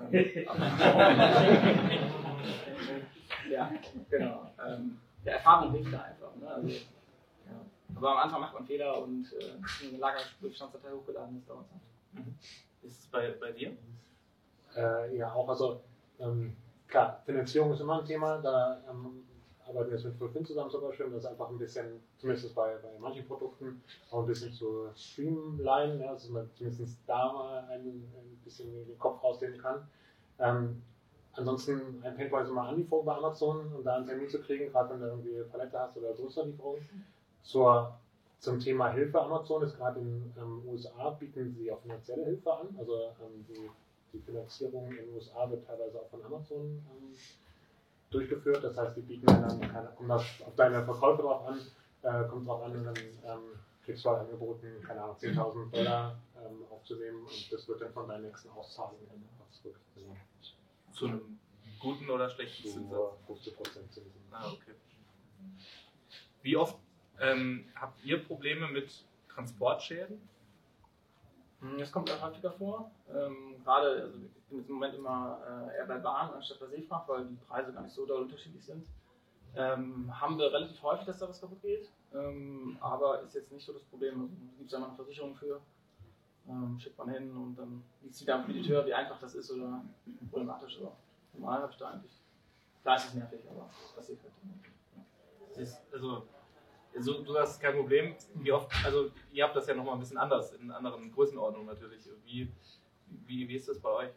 [0.09, 0.13] Ähm,
[3.49, 3.71] ja,
[4.11, 4.51] genau.
[4.63, 6.35] Ähm, der Erfahrung hilft da einfach.
[6.37, 6.47] Ne?
[6.47, 7.65] Also, ja.
[7.95, 12.25] Aber am Anfang macht man Fehler und äh, eine Lagerbestandsdatei hochgeladen ist, dauert es halt.
[12.25, 12.35] Mhm.
[12.81, 13.75] Ist es bei, bei dir?
[14.75, 15.49] Äh, ja, auch.
[15.49, 15.81] Also
[16.19, 16.55] ähm,
[16.87, 18.37] klar, Finanzierung ist immer ein Thema.
[18.37, 19.25] Da ähm,
[19.67, 22.77] arbeiten wir jetzt mit Fulfin zusammen zum Beispiel, um das einfach ein bisschen, zumindest bei,
[22.77, 27.85] bei manchen Produkten, auch ein bisschen zu streamline, ja, dass man zumindest da mal ein,
[27.85, 29.85] ein bisschen den Kopf rausnehmen kann.
[30.39, 30.81] Ähm,
[31.37, 34.91] ansonsten ein Paintball ist immer Anlieferung bei Amazon, um da einen Termin zu kriegen, gerade
[34.91, 37.05] wenn du irgendwie Palette hast oder größere Lieferungen.
[37.43, 37.93] Zur,
[38.39, 42.53] zum Thema Hilfe Amazon ist gerade in den ähm, USA bieten sie auch finanzielle Hilfe
[42.53, 42.75] an.
[42.77, 43.69] Also ähm, die,
[44.13, 47.15] die, Finanzierung in den USA wird teilweise auch von Amazon ähm,
[48.09, 48.63] durchgeführt.
[48.63, 51.59] Das heißt, die bieten dann, kommt das auf deine Verkäufe drauf an,
[52.01, 56.17] äh, kommt drauf an und dann ähm, kriegst du halt angeboten, keine Ahnung, 10.000 Dollar
[56.35, 59.07] ähm, aufzunehmen und das wird dann von deinen nächsten Auszahlungen
[59.51, 59.75] zurück.
[60.97, 61.39] Zu einem
[61.79, 63.19] guten oder schlechten Zinssatz?
[63.27, 64.19] 50 Prozent Zinsen.
[64.31, 64.73] Ah, okay.
[66.41, 66.75] Wie oft
[67.19, 70.19] ähm, habt ihr Probleme mit Transportschäden?
[71.61, 72.89] Hm, das kommt auch häufiger vor.
[73.13, 76.67] Ähm, gerade, also ich bin jetzt im Moment immer äh, eher bei Bahn anstatt bei
[76.67, 78.87] Seefracht, weil die Preise gar nicht so doll unterschiedlich sind.
[79.55, 81.91] Ähm, haben wir relativ häufig, dass da was kaputt geht.
[82.13, 84.21] Ähm, aber ist jetzt nicht so das Problem.
[84.21, 85.61] Also, Gibt es da mal eine Versicherung für?
[86.49, 89.51] Ähm, schickt man hin und dann liegt es wieder am Spediteur, wie einfach das ist
[89.51, 89.83] oder
[90.29, 90.77] problematisch.
[90.79, 90.95] Aber
[91.33, 92.21] normal habe ich da eigentlich.
[92.81, 95.57] Klar ist es nervig, aber das passiert halt.
[95.57, 96.23] Ist, also
[96.97, 98.15] also, du hast kein Problem.
[98.35, 102.03] Wie oft, also ihr habt das ja nochmal ein bisschen anders, in anderen Größenordnungen natürlich.
[102.25, 102.51] Wie,
[103.25, 104.11] wie, wie ist das bei euch?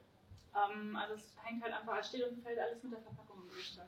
[0.54, 3.48] Ähm, also es hängt halt einfach, es steht und fällt alles mit der Verpackung im
[3.50, 3.78] Gericht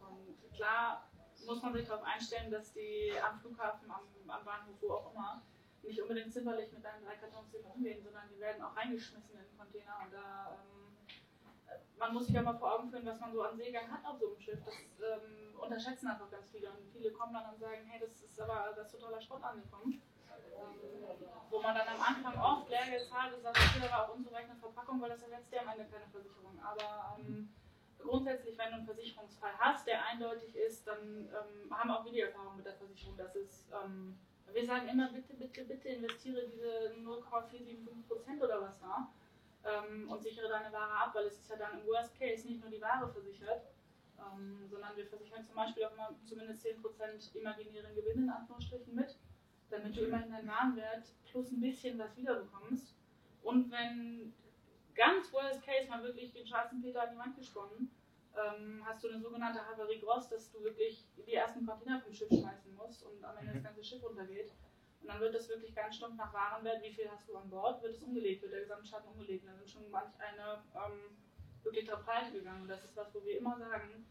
[0.00, 1.08] Und klar
[1.46, 5.42] muss man sich darauf einstellen, dass die am Flughafen, am, am Bahnhof, wo auch immer,
[5.86, 9.58] nicht unbedingt zimperlich mit deinen drei Kartons umgehen, sondern die werden auch reingeschmissen in den
[9.58, 10.86] Container und da ähm,
[11.98, 14.18] man muss sich ja mal vor Augen führen, was man so an Seegang hat auf
[14.18, 14.58] so einem Schiff.
[14.64, 16.70] Das ähm, unterschätzen einfach ganz viele.
[16.70, 20.02] Und viele kommen dann und sagen, hey, das ist aber das ist totaler Schrott angekommen.
[20.56, 20.80] Ähm,
[21.50, 24.56] wo man dann am Anfang oft Lehrgeld zahlt und sagt, okay, da war auch unzureichende
[24.56, 26.58] Verpackung, weil das ersetzt ja am Ende keine Versicherung.
[26.62, 27.52] Aber ähm,
[27.98, 32.20] grundsätzlich, wenn du einen Versicherungsfall hast, der eindeutig ist, dann ähm, haben auch wir die
[32.20, 34.18] Erfahrung mit der Versicherung, dass es ähm,
[34.52, 39.12] wir sagen immer, bitte, bitte, bitte investiere diese 0,475% oder was da
[39.64, 42.60] ähm, und sichere deine Ware ab, weil es ist ja dann im Worst Case nicht
[42.60, 43.62] nur die Ware versichert,
[44.18, 49.16] ähm, sondern wir versichern zum Beispiel auch immer zumindest 10% imaginären Gewinn in Anführungsstrichen mit,
[49.70, 52.94] damit du immerhin deinen Warenwert plus ein bisschen was wiederbekommst.
[53.42, 54.32] Und wenn
[54.94, 57.90] ganz Worst Case mal wirklich den schwarzen Peter an die Wand gesponnen,
[58.36, 62.28] ähm, hast du eine sogenannte Havarie Gross, dass du wirklich die ersten Container vom Schiff
[62.28, 64.52] schmeißen musst und am Ende das ganze Schiff untergeht.
[65.00, 67.82] Und dann wird das wirklich ganz stumpf nach Warenwert, wie viel hast du an Bord,
[67.82, 69.44] wird es umgelegt, wird der Gesamtschaden umgelegt.
[69.44, 71.16] Und da sind schon manch eine ähm,
[71.62, 72.62] wirklich drauf pleite gegangen.
[72.62, 74.06] Und das ist was, wo wir immer sagen,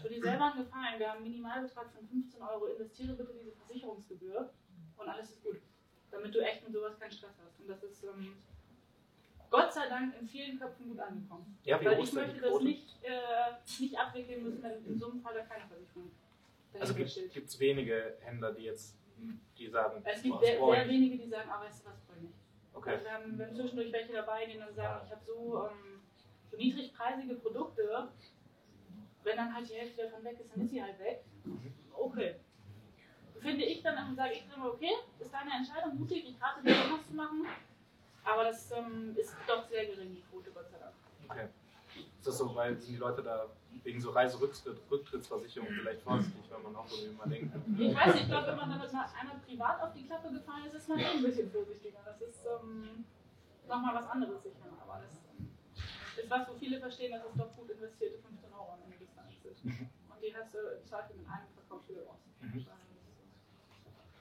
[0.00, 3.52] tu dir selber einen Gefallen, wir haben einen Minimalbetrag von 15 Euro, investiere bitte diese
[3.52, 4.52] Versicherungsgebühr
[4.96, 5.60] und alles ist gut.
[6.10, 7.60] Damit du echt mit sowas keinen Stress hast.
[7.60, 8.36] Und das ist ähm,
[9.50, 11.58] Gott sei Dank in vielen Köpfen gut angekommen.
[11.64, 15.34] Ja, Weil ich möchte das nicht, äh, nicht abwickeln müssen, wenn in so einem Fall
[15.48, 16.10] keine Versicherung
[16.78, 18.96] Also gibt es wenige Händler, die jetzt
[19.58, 22.34] die sagen, es gibt sehr, sehr, wenige, die sagen, aber weißt du was, ich nicht.
[22.72, 22.90] Okay.
[22.92, 26.00] Also wir, haben, wir haben zwischendurch welche dabei, die dann sagen, ich habe so, ähm,
[26.50, 28.08] so niedrigpreisige Produkte,
[29.24, 31.24] wenn dann halt die Hälfte davon weg ist, dann ist sie halt weg.
[31.92, 32.36] Okay.
[33.40, 37.06] Finde ich dann, sage ich dann, okay, ist deine Entscheidung mutig, ich rate dir, was
[37.06, 37.46] zu machen.
[38.28, 40.92] Aber das ähm, ist doch sehr gering, die Quote, Gott sei Dank.
[41.28, 41.48] Okay.
[42.18, 43.46] Ist das so, weil sind die Leute da
[43.82, 47.54] wegen so Reiserücktrittsversicherung vielleicht vorsichtig, wenn man auch irgendwie mal denkt.
[47.78, 50.66] Ich weiß nicht, ich glaube, wenn man damit mal einmal privat auf die Klappe gefallen
[50.66, 52.00] ist, ist man eh ein bisschen vorsichtiger.
[52.04, 53.04] Das ist ähm,
[53.66, 54.66] nochmal was anderes sicher.
[54.82, 58.82] Aber das ist was, wo viele verstehen, dass es doch gut investierte 15 Euro am
[58.84, 59.88] Ende des Tages sind.
[60.10, 62.20] Und die hast du im Zweifel mit einem Verkauf wieder raus.
[62.40, 62.66] Mhm.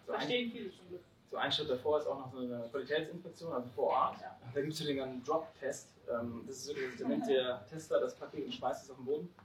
[0.06, 1.04] Verstehen viele zum Glück.
[1.30, 4.22] So ein Schritt davor ist auch noch so eine Qualitätsinspektion, also vor Ort.
[4.22, 4.38] Ja.
[4.54, 5.94] Da gibt es den Drop-Test.
[6.10, 9.06] Ähm, das ist wirklich, da nimmt der Tester das Paket und schmeißt es auf den
[9.06, 9.36] Boden.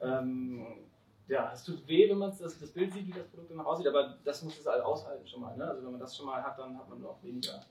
[0.00, 0.66] Ähm,
[1.28, 3.86] ja, es tut weh, wenn man das, das Bild sieht, wie das Produkt dann aussieht,
[3.86, 5.54] aber das muss es halt aushalten schon mal.
[5.56, 5.68] Ne?
[5.68, 7.62] Also wenn man das schon mal hat, dann hat man auch weniger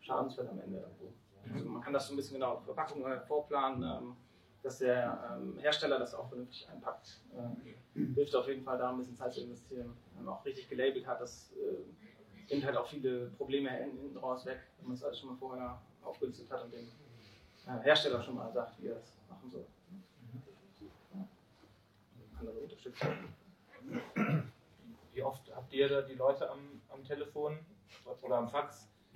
[0.00, 1.12] Schadensfälle am Ende irgendwo.
[1.52, 4.16] Also man kann das so ein bisschen genau Verpackung vorplanen, ähm,
[4.62, 7.20] dass der ähm, Hersteller das auch vernünftig einpackt.
[7.36, 9.96] Ähm, hilft auf jeden Fall da ein bisschen Zeit zu investieren.
[10.16, 12.03] Wenn man auch richtig gelabelt hat, das äh,
[12.50, 15.80] nimmt halt auch viele Probleme hinten raus weg, wenn man es alles schon mal vorher
[16.02, 16.88] aufgelistet hat und dem
[17.66, 19.64] äh, Hersteller schon mal sagt, wie er das machen soll
[22.46, 23.08] andere Unterstützung.
[25.12, 27.58] Wie oft habt ihr da die Leute am, am Telefon
[28.22, 28.88] oder am Fax?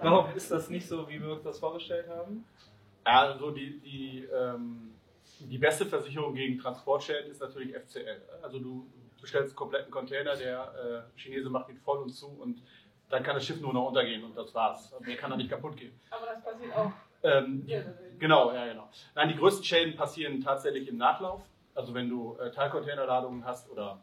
[0.00, 2.46] Warum ist das nicht so, wie wir uns das vorgestellt haben?
[3.04, 4.94] Ja, also die, die, ähm,
[5.38, 8.22] die beste Versicherung gegen Transportschäden ist natürlich FCL.
[8.42, 8.86] Also du
[9.20, 12.62] bestellst einen kompletten Container, der äh, Chinese macht ihn voll und zu und
[13.08, 14.94] dann kann das Schiff nur noch untergehen und das war's.
[15.00, 15.92] Mehr kann da nicht kaputt gehen.
[16.10, 16.92] Aber das passiert auch.
[17.22, 17.66] Ähm,
[18.18, 18.88] genau, ja, genau.
[19.14, 21.42] Nein, die größten Schäden passieren tatsächlich im Nachlauf.
[21.74, 24.00] Also wenn du äh, Teilcontainerladungen hast oder,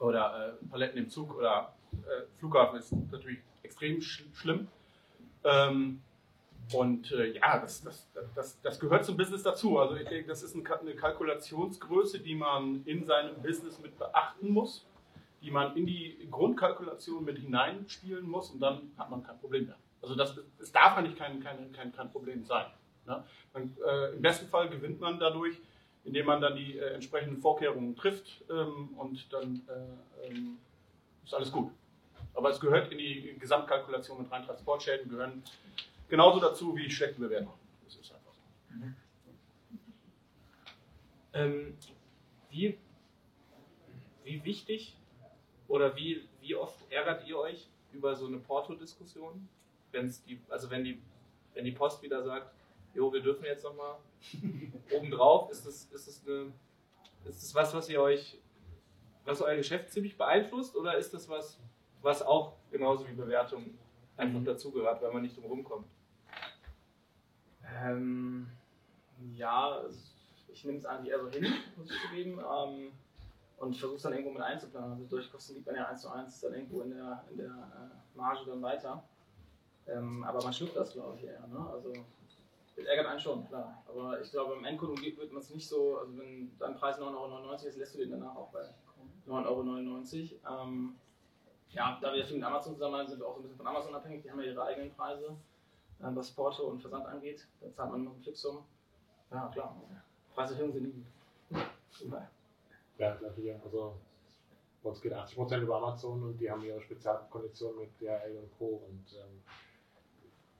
[0.00, 4.68] oder äh, Paletten im Zug oder äh, Flughafen ist natürlich extrem sch schlimm.
[5.44, 6.02] Ähm,
[6.72, 9.78] und äh, ja, das, das, das, das gehört zum Business dazu.
[9.78, 14.86] Also ich denke, das ist eine Kalkulationsgröße, die man in seinem Business mit beachten muss,
[15.42, 19.76] die man in die Grundkalkulation mit hineinspielen muss und dann hat man kein Problem mehr.
[20.00, 22.66] Also das, es darf eigentlich kein, kein, kein, kein Problem sein.
[23.06, 23.22] Ne?
[23.52, 25.56] Man, äh, Im besten Fall gewinnt man dadurch,
[26.04, 30.58] indem man dann die äh, entsprechenden Vorkehrungen trifft ähm, und dann äh, ähm,
[31.24, 31.70] ist alles gut.
[32.34, 34.44] Aber es gehört in die Gesamtkalkulation mit rein.
[34.44, 35.42] Transportschäden gehören
[36.08, 37.58] genauso dazu wie schlechte Bewertungen.
[37.84, 38.74] Das ist einfach so.
[38.74, 38.96] Mhm.
[41.34, 41.76] Ähm,
[42.50, 42.78] wie,
[44.22, 44.96] wie wichtig
[45.68, 49.48] oder wie, wie oft ärgert ihr euch über so eine Porto-Diskussion?
[49.92, 51.00] Die, also wenn die,
[51.54, 52.52] wenn die Post wieder sagt,
[52.94, 53.96] jo, wir dürfen jetzt nochmal
[54.92, 56.52] obendrauf, ist das, ist, das eine,
[57.24, 58.38] ist das was, was ihr euch,
[59.24, 61.58] was euer Geschäft ziemlich beeinflusst oder ist das was,
[62.02, 63.78] was auch genauso wie Bewertung
[64.16, 64.44] einfach mhm.
[64.44, 65.86] dazugehört, weil man nicht drum rumkommt?
[67.82, 68.46] Ähm,
[69.34, 69.82] ja,
[70.52, 72.38] ich nehme es eigentlich eher so hin, muss ich zugeben.
[72.38, 72.92] Ähm,
[73.58, 74.92] und versuche es dann irgendwo mit einzuplanen.
[74.92, 77.46] Also durch Kosten liegt man ja eins zu eins dann irgendwo in der, in der
[77.46, 79.02] äh, Marge dann weiter.
[79.86, 81.46] Ähm, aber man schluckt das, glaube ich, eher.
[81.46, 81.70] Ne?
[81.72, 81.92] Also
[82.76, 83.82] das ärgert einen schon, klar.
[83.88, 87.14] Aber ich glaube, beim Endkunden wird man es nicht so, also wenn dein Preis 9,99
[87.14, 88.62] Euro ist, lässt du den danach auch bei
[89.28, 90.62] 9,99 Euro.
[90.62, 90.96] Ähm,
[91.70, 93.94] ja, da wir viel mit Amazon zusammenarbeiten, sind wir auch so ein bisschen von Amazon
[93.94, 94.22] abhängig.
[94.22, 95.36] Die haben ja ihre eigenen Preise,
[95.98, 97.46] was Porto und Versand angeht.
[97.60, 98.64] Da zahlt man noch einen Fixum.
[99.30, 99.76] Ja, klar.
[100.34, 101.62] Preiserhöhungen sind nie gut.
[102.98, 103.60] Ja, klar, hier.
[103.64, 103.94] Also
[104.82, 108.82] bei uns geht 80% über Amazon und die haben ihre Spezialkonditionen mit DHL und Co.
[108.88, 109.42] und ähm,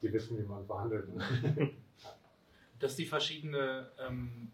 [0.01, 1.09] die wissen, wie man verhandelt.
[2.79, 4.51] Dass die verschiedene ähm,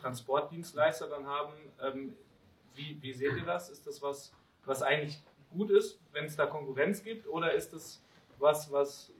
[0.00, 2.16] Transportdienstleister dann haben, ähm,
[2.74, 3.70] wie, wie seht ihr das?
[3.70, 4.32] Ist das was,
[4.64, 7.26] was eigentlich gut ist, wenn es da Konkurrenz gibt?
[7.26, 8.02] Oder ist das
[8.38, 9.12] was, was,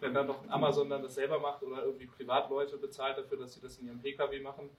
[0.00, 3.60] wenn dann noch Amazon dann das selber macht oder irgendwie Privatleute bezahlt dafür, dass sie
[3.60, 4.70] das in ihrem Pkw machen?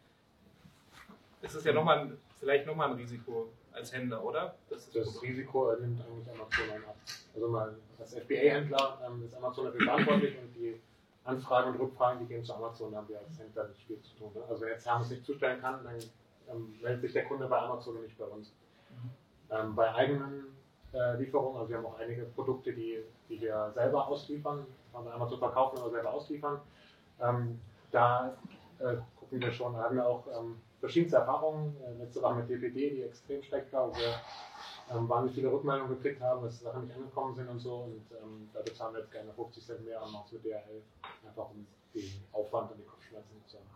[1.41, 4.55] Ist das ja nochmal ein, vielleicht nochmal ein Risiko als Händler, oder?
[4.69, 6.95] Das, das Risiko nimmt eigentlich Amazon ab.
[7.33, 10.81] Also mal als FBA-Händler ähm, ist Amazon dafür verantwortlich und die
[11.23, 14.31] Anfragen und Rückfragen, die gehen zu Amazon, haben wir als Händler nicht viel zu tun.
[14.33, 14.41] Ne?
[14.49, 15.95] Also wenn jetzt Hermes nicht zustellen kann, dann
[16.49, 18.51] ähm, meldet sich der Kunde bei Amazon und nicht bei uns.
[18.89, 19.09] Mhm.
[19.51, 20.58] Ähm, bei eigenen
[20.93, 25.29] äh, Lieferungen, also wir haben auch einige Produkte, die, die wir selber ausliefern, also einmal
[25.29, 26.59] zu verkaufen oder selber ausliefern.
[27.21, 27.59] Ähm,
[27.91, 28.37] da
[28.79, 31.75] äh, gucken wir schon, da haben wir auch ähm, verschiedenste Erfahrungen.
[31.83, 34.15] Äh, letzte Woche mit DPD, die extrem schlecht war, wo wir
[34.91, 37.75] ähm, wahnsinnig viele Rückmeldungen gekriegt haben, dass Sachen nicht angekommen sind und so.
[37.75, 40.81] Und ähm, da bezahlen wir jetzt gerne 50 Cent mehr an als mit DHL,
[41.27, 43.67] einfach um den Aufwand und die Kopfschmerzen zu haben.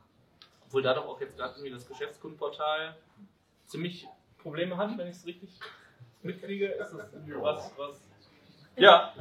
[0.66, 2.96] Obwohl da doch auch jetzt gerade irgendwie das Geschäftskundenportal
[3.66, 4.08] ziemlich
[4.40, 5.60] Probleme hat, wenn ich es richtig
[6.24, 6.68] mitkriege.
[6.68, 7.10] Ist das
[7.42, 8.02] was, was
[8.76, 9.14] ja.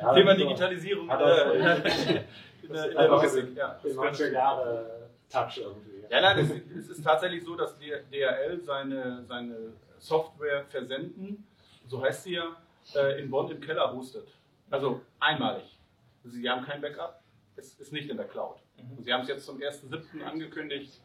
[0.00, 1.10] ja Thema Digitalisierung.
[1.10, 1.54] Hat äh,
[2.62, 3.56] in der, in der Logistik.
[3.56, 6.04] Ja, 90 Jahre Touch irgendwie.
[6.10, 11.46] Ja, nein, es, es, ist tatsächlich so, dass DHL seine, seine Software versenden,
[11.86, 12.56] so heißt sie ja,
[12.94, 14.28] äh, in Bonn im Keller hostet.
[14.70, 15.78] Also einmalig.
[16.24, 17.20] Sie haben kein Backup,
[17.56, 18.58] es ist nicht in der Cloud.
[18.76, 19.02] Mhm.
[19.02, 20.22] Sie haben es jetzt zum 1.7.
[20.22, 21.00] angekündigt,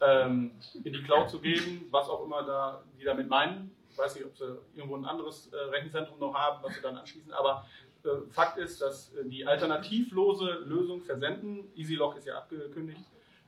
[0.00, 0.52] ähm,
[0.84, 3.74] in die Cloud zu geben, was auch immer da die damit meinen.
[3.98, 6.96] Ich weiß nicht, ob sie irgendwo ein anderes äh, Rechenzentrum noch haben, was sie dann
[6.96, 7.66] anschließen, aber
[8.04, 13.00] äh, Fakt ist, dass äh, die alternativlose Lösung versenden, EasyLock ist ja abgekündigt,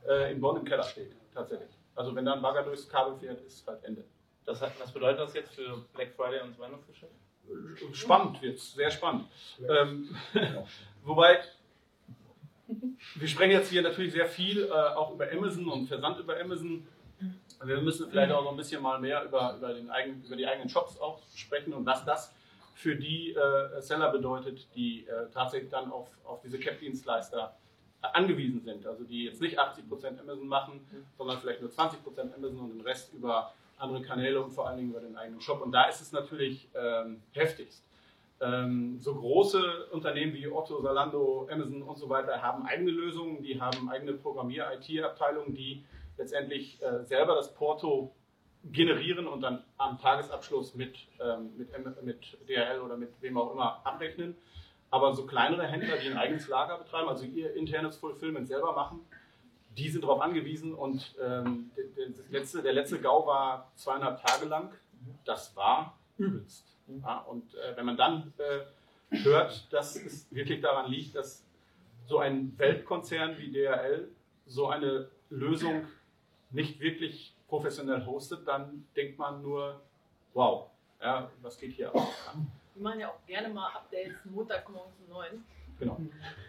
[0.09, 1.71] äh, in Bonn im Keller steht, tatsächlich.
[1.95, 4.05] Also wenn da ein Bagger durchs Kabel fährt, ist halt Ende.
[4.45, 7.15] Das hat, was bedeutet das jetzt für Black Friday und Weihnachtsgeschäft?
[7.93, 9.29] Spannend wird sehr spannend.
[9.69, 10.09] Ähm,
[11.05, 11.45] wobei,
[12.67, 16.89] wir sprechen jetzt hier natürlich sehr viel äh, auch über Amazon und Versand über Amazon.
[17.65, 20.47] Wir müssen vielleicht auch noch ein bisschen mal mehr über, über, den eigenen, über die
[20.47, 22.35] eigenen Shops auch sprechen und was das
[22.75, 27.55] für die äh, Seller bedeutet, die äh, tatsächlich dann auf, auf diese Cap-Dienstleister
[28.01, 28.87] angewiesen sind.
[28.87, 30.81] Also die jetzt nicht 80% Amazon machen,
[31.19, 34.91] sondern vielleicht nur 20% Amazon und den Rest über andere Kanäle und vor allen Dingen
[34.91, 35.61] über den eigenen Shop.
[35.61, 37.85] Und da ist es natürlich ähm, heftigst.
[38.41, 43.61] Ähm, so große Unternehmen wie Otto, Salando, Amazon und so weiter haben eigene Lösungen, die
[43.61, 45.85] haben eigene Programmier-IT-Abteilungen, die
[46.21, 48.15] letztendlich äh, selber das Porto
[48.65, 51.71] generieren und dann am Tagesabschluss mit, ähm, mit,
[52.03, 54.37] mit DHL oder mit wem auch immer abrechnen.
[54.91, 59.01] Aber so kleinere Händler, die ein eigenes Lager betreiben, also ihr internes Fulfillment selber machen,
[59.79, 64.73] die sind darauf angewiesen und ähm, der, letzte, der letzte GAU war zweieinhalb Tage lang
[65.25, 66.67] das war übelst.
[67.03, 71.45] Ja, und äh, wenn man dann äh, hört, dass es wirklich daran liegt, dass
[72.07, 74.09] so ein Weltkonzern wie DHL
[74.47, 75.87] so eine Lösung
[76.51, 79.81] nicht wirklich professionell hostet, dann denkt man nur,
[80.35, 82.09] wow, ja, was geht hier ab?
[82.75, 85.45] Wir machen ja auch gerne mal Updates montagsmorgens um neun.
[85.79, 85.99] Genau.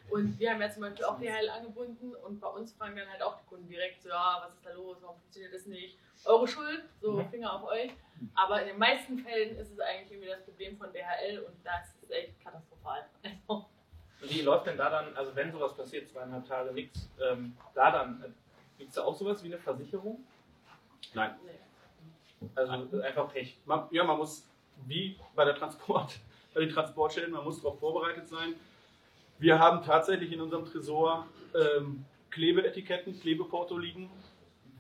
[0.10, 3.24] Und wir haben ja zum Beispiel auch DHL angebunden und bei uns fragen dann halt
[3.24, 5.98] auch die Kunden direkt so, ja, was ist da los, warum funktioniert das nicht?
[6.26, 7.30] Eure Schuld, so Mhm.
[7.30, 7.92] Finger auf euch.
[8.36, 11.96] Aber in den meisten Fällen ist es eigentlich irgendwie das Problem von DHL und das
[12.04, 13.06] ist echt katastrophal.
[13.24, 13.66] Also,
[14.36, 18.36] Wie läuft denn da dann, also wenn sowas passiert, zweieinhalb Tage nichts, ähm, da dann,
[18.82, 20.24] gibt es da auch sowas wie eine Versicherung?
[21.14, 21.36] Nein.
[21.46, 22.50] nee.
[22.56, 23.56] Also einfach Pech.
[23.66, 24.48] Man, ja, man muss,
[24.88, 26.20] wie bei der Transport,
[26.56, 28.56] bei den Transportstellen, man muss darauf vorbereitet sein.
[29.38, 34.10] Wir haben tatsächlich in unserem Tresor ähm, Klebeetiketten, Klebeporto liegen,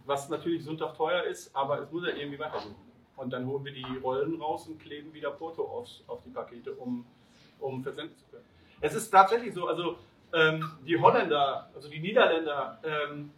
[0.06, 2.76] was natürlich sündhaft teuer ist, aber es muss ja irgendwie weitergehen.
[3.18, 6.74] Und dann holen wir die Rollen raus und kleben wieder Porto aufs, auf die Pakete,
[6.74, 7.06] um,
[7.60, 8.46] um versenden zu können.
[8.80, 9.98] Es ist tatsächlich so, also
[10.34, 13.32] ähm, die Holländer, also die Niederländer, ähm,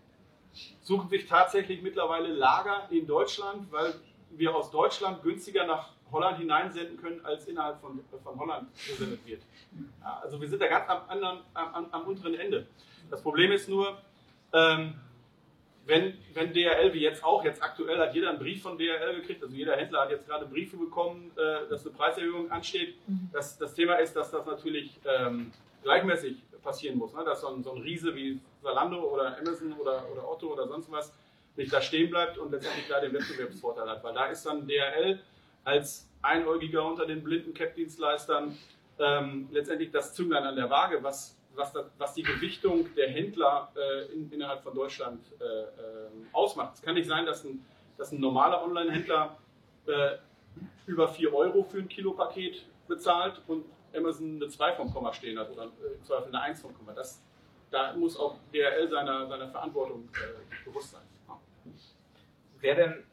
[0.81, 3.93] suchen sich tatsächlich mittlerweile Lager in Deutschland, weil
[4.31, 9.41] wir aus Deutschland günstiger nach Holland hineinsenden können, als innerhalb von, von Holland gesendet wird.
[10.01, 12.67] Ja, also wir sind da ganz am, anderen, am, am, unteren Ende.
[13.09, 13.97] Das Problem ist nur,
[14.53, 14.93] ähm,
[15.85, 19.43] wenn, wenn DHL, wie jetzt auch, jetzt aktuell hat jeder einen Brief von DHL gekriegt,
[19.43, 22.95] also jeder Händler hat jetzt gerade Briefe bekommen, äh, dass eine Preiserhöhung ansteht.
[23.33, 25.51] Das, das Thema ist, dass das natürlich ähm,
[25.83, 27.23] gleichmäßig passieren muss, ne?
[27.23, 30.91] dass so ein, so ein Riese wie Zalando oder Amazon oder, oder Otto oder sonst
[30.91, 31.13] was
[31.55, 35.19] nicht da stehen bleibt und letztendlich da den Wettbewerbsvorteil hat, weil da ist dann DHL
[35.63, 38.57] als Einäugiger unter den blinden Cap-Dienstleistern
[38.99, 43.71] ähm, letztendlich das Zünglein an der Waage, was, was, das, was die Gewichtung der Händler
[43.75, 46.75] äh, in, innerhalb von Deutschland äh, ähm, ausmacht.
[46.75, 47.63] Es kann nicht sein, dass ein,
[47.97, 49.37] dass ein normaler Online-Händler
[49.87, 50.17] äh,
[50.87, 55.49] über 4 Euro für ein Kilopaket bezahlt und Amazon eine 2 vom Komma stehen hat
[55.51, 56.93] oder äh, im Zweifel eine 1 vom Komma.
[56.93, 57.21] Das,
[57.71, 61.01] da muss auch DHL seiner, seiner Verantwortung äh, bewusst sein.
[62.59, 63.03] Wäre denn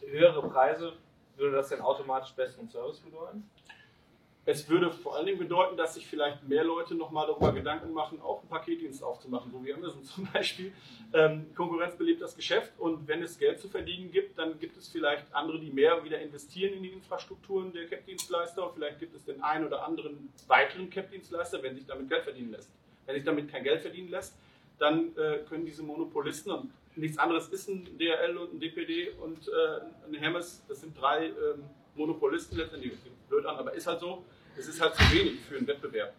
[0.00, 0.94] höhere Preise,
[1.36, 3.48] würde das denn automatisch besseren Service bedeuten?
[4.48, 8.18] Es würde vor allen Dingen bedeuten, dass sich vielleicht mehr Leute nochmal darüber Gedanken machen,
[8.22, 10.72] auch einen Paketdienst aufzumachen, so wie Amazon zum Beispiel.
[11.12, 14.88] Ähm, Konkurrenz belebt das Geschäft und wenn es Geld zu verdienen gibt, dann gibt es
[14.88, 19.42] vielleicht andere, die mehr wieder investieren in die Infrastrukturen der Cap-Dienstleister vielleicht gibt es den
[19.42, 22.70] einen oder anderen weiteren Cap-Dienstleister, wenn sich damit Geld verdienen lässt.
[23.04, 24.34] Wenn sich damit kein Geld verdienen lässt,
[24.78, 29.46] dann äh, können diese Monopolisten und nichts anderes ist ein DRL und ein DPD und
[29.46, 31.64] äh, ein Hermes, das sind drei ähm,
[31.96, 32.94] Monopolisten letztendlich,
[33.28, 34.24] blöd an, aber ist halt so,
[34.58, 36.14] es ist halt zu wenig für einen Wettbewerb.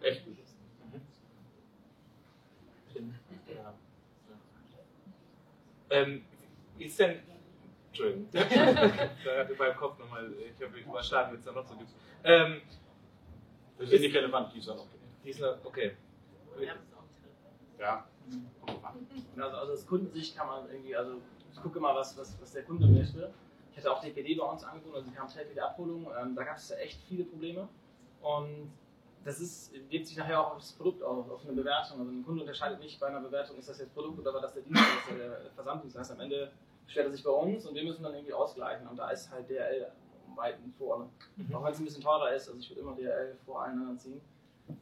[0.00, 0.40] Echt nicht.
[3.48, 3.74] Ja.
[5.90, 6.24] Ähm,
[6.78, 7.20] ist denn.
[7.88, 8.28] Entschuldigung.
[8.32, 10.32] da hatte mein Kopf nochmal.
[10.38, 11.90] Ich habe überschlagen, wenn es da noch so gibt.
[12.24, 12.60] Ähm,
[13.78, 14.86] Das ist nicht relevant, dieser noch.
[15.24, 15.96] dieser, okay.
[16.60, 18.06] Ja, das ist auch nicht Ja.
[19.36, 21.20] Also, also aus Kundensicht kann man irgendwie, also
[21.52, 23.32] ich gucke immer, was, was, was der Kunde möchte.
[23.74, 26.06] Ich hatte auch DPD bei uns angeboten, also die kam tägliche Abholung.
[26.20, 27.68] Ähm, da gab es ja echt viele Probleme.
[28.22, 28.70] Und
[29.24, 31.98] das ist, wirkt sich nachher auch auf das Produkt auf, auf eine Bewertung.
[31.98, 34.54] Also ein Kunde unterscheidet nicht bei einer Bewertung, ist das jetzt Produkt oder war das
[34.54, 36.14] der Dienstleister, der Versanddienstleister.
[36.14, 36.52] Am Ende
[36.86, 38.86] stellt er sich bei uns und wir müssen dann irgendwie ausgleichen.
[38.86, 39.90] Und da ist halt DRL
[40.36, 41.08] Weiten vorne.
[41.36, 41.54] Mhm.
[41.54, 43.98] Auch wenn es ein bisschen teurer ist, also ich würde immer DRL vor allen anderen
[43.98, 44.20] ziehen.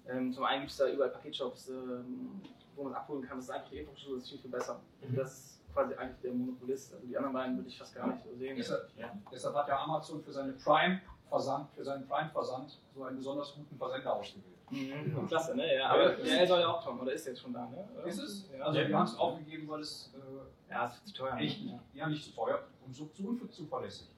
[0.08, 2.40] Ähm, zum einen gibt es da überall Paketshops, ähm,
[2.76, 3.38] wo man es abholen kann.
[3.38, 4.80] Das ist einfach die Infrastruktur, das ist viel, viel besser.
[5.00, 5.16] Mhm.
[5.16, 6.94] Das quasi eigentlich der Monopolist.
[6.94, 8.56] Also die anderen beiden würde ich fast gar nicht so sehen.
[8.56, 8.90] Deshalb,
[9.30, 14.12] deshalb hat ja Amazon für seine Prime-Versand, für seinen Prime-Versand so einen besonders guten Versender
[14.14, 14.46] ausgewählt.
[14.70, 15.26] Mhm.
[15.28, 15.76] Klasse, ne?
[15.76, 16.24] Ja, aber Ja.
[16.38, 17.86] DRL soll ja auch kommen, oder ist jetzt schon da, ne?
[17.94, 18.06] Oder?
[18.06, 18.48] Ist es?
[18.50, 18.88] Ja, also Ja.
[18.88, 21.34] wir haben es aufgegeben, weil es äh, Ja, ist zu teuer.
[21.34, 21.40] ne?
[21.42, 24.08] echt nicht, ja, nicht zu teuer und so zu unzuverlässig.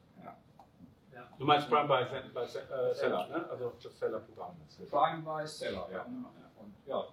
[1.38, 3.48] Du meinst Prime bei, bei äh, Seller, ne?
[3.50, 4.54] also das Seller-Programm.
[4.88, 6.02] Prime bei Seller, ja.
[6.04, 7.04] Und ja,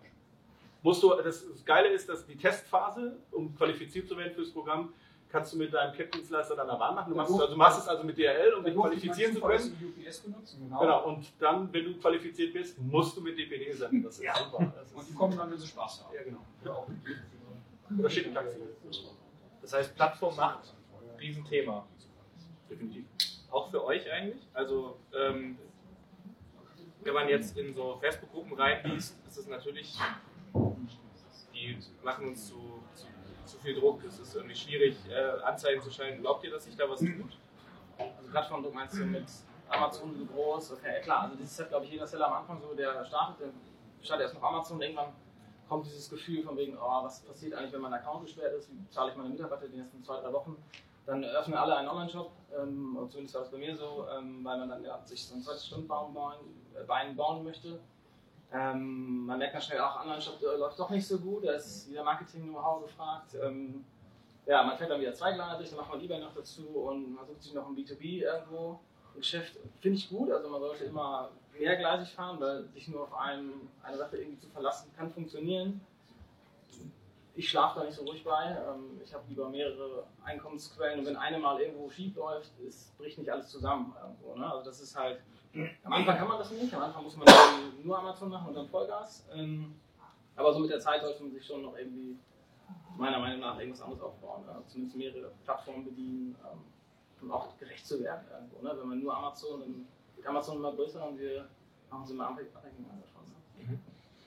[0.83, 4.93] Musst du, das, das Geile ist, dass die Testphase, um qualifiziert zu werden fürs Programm,
[5.29, 7.11] kannst du mit deinem Cap-Dienstleister dann Wahl machen.
[7.11, 9.93] Du machst, es also, du machst es also mit DRL, um dich qualifizieren zu können.
[9.97, 10.79] UPS benutzen, genau.
[10.81, 14.03] Genau, und dann, wenn du qualifiziert bist, musst du mit DPD senden.
[14.03, 14.35] Das ist Ja.
[14.35, 14.73] super.
[14.75, 16.15] Das Und die kommen dann, wenn sie Spaß haben.
[16.15, 16.45] ja, genau.
[16.65, 16.85] Ja.
[17.99, 18.57] Oder schicken Taxi.
[19.61, 20.73] Das heißt, Plattform macht
[21.19, 21.85] Riesenthema.
[22.69, 23.05] Definitiv.
[23.51, 24.41] Auch für euch eigentlich?
[24.53, 25.57] Also, ähm,
[27.03, 29.97] wenn man jetzt in so Facebook-Gruppen reinliest, ist es natürlich,
[31.61, 33.05] die machen uns zu, zu,
[33.45, 34.03] zu viel Druck.
[34.03, 36.21] Es ist irgendwie schwierig, äh, Anzeigen zu schalten.
[36.21, 37.37] Glaubt ihr, dass sich da was tut?
[37.97, 39.25] Also Plattformdruck meinst du mit
[39.69, 40.73] Amazon so groß?
[40.73, 44.03] Okay, klar, also das hat glaube ich jeder Seller am Anfang so, der startet, der
[44.03, 45.13] startet erst noch Amazon, irgendwann
[45.69, 48.89] kommt dieses Gefühl von wegen, oh, was passiert eigentlich, wenn mein Account gesperrt ist, wie
[48.89, 50.57] zahle ich meine Mitarbeiter die nächsten zwei, drei Wochen?
[51.05, 54.69] dann öffnen alle einen Online-Shop, ähm, zumindest war das bei mir so, ähm, weil man
[54.69, 56.35] dann ja, sich so ein 20-Stunden-Baum bauen,
[56.75, 57.79] äh, bauen möchte.
[58.53, 61.89] Ähm, man merkt dann schnell auch, Online-Shop äh, läuft doch nicht so gut, da ist
[61.89, 63.35] wieder Marketing-Know-how gefragt.
[63.41, 63.85] Ähm,
[64.45, 67.43] ja, man fährt dann wieder zweigleisig, dann macht man eBay noch dazu und man sucht
[67.43, 68.79] sich noch ein B2B irgendwo.
[69.13, 73.13] Ein Geschäft finde ich gut, also man sollte immer mehrgleisig fahren, weil sich nur auf
[73.13, 75.79] einen, eine Sache irgendwie zu verlassen kann funktionieren.
[77.35, 78.57] Ich schlafe da nicht so ruhig bei.
[78.67, 82.51] Ähm, ich habe lieber mehrere Einkommensquellen und wenn eine mal irgendwo schief läuft,
[82.97, 83.95] bricht nicht alles zusammen.
[84.01, 84.51] Irgendwo, ne?
[84.51, 85.21] Also das ist halt,
[85.83, 87.27] am Anfang kann man das nicht, am Anfang muss man
[87.83, 89.25] nur Amazon machen und dann Vollgas.
[89.33, 89.75] Ähm,
[90.35, 92.17] aber so mit der Zeit sollte man sich schon noch irgendwie
[92.97, 94.43] meiner Meinung nach irgendwas anderes aufbauen.
[94.67, 96.59] Zumindest mehrere Plattformen bedienen, ähm,
[97.21, 98.61] um auch gerecht zu werden irgendwo.
[98.61, 98.79] Ne?
[98.79, 101.47] Wenn man nur Amazon, dann wird Amazon immer größer und wir
[101.89, 103.25] machen sie immer abhängig davon.
[103.57, 103.63] Ne?
[103.67, 103.79] Mhm.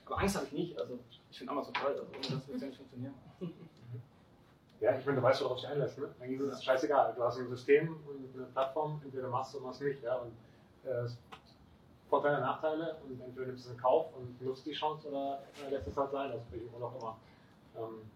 [0.05, 0.79] Aber Angst habe ich nicht.
[0.79, 0.99] Also
[1.31, 3.13] ich finde Amazon toll, also ohne das wird es ja nicht funktionieren.
[4.81, 5.97] Ja, ich meine, du weißt, worauf dich einlässt.
[5.97, 6.13] Ne?
[6.19, 7.13] Eigentlich ist es scheißegal.
[7.15, 10.03] Du hast ein System und eine Plattform, entweder machst du oder machst nicht.
[10.03, 10.17] Ja?
[10.17, 10.33] Und,
[10.85, 11.07] äh,
[12.09, 15.71] Vorteile, Nachteile und entweder nimmst du es in Kauf und nutzt die Chance oder äh,
[15.71, 17.17] lässt es halt sein, das will ich immer noch immer.
[17.77, 18.09] Ähm,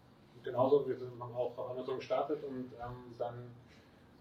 [0.44, 3.52] genauso, wir sind, haben auch auf Amazon gestartet und ähm, dann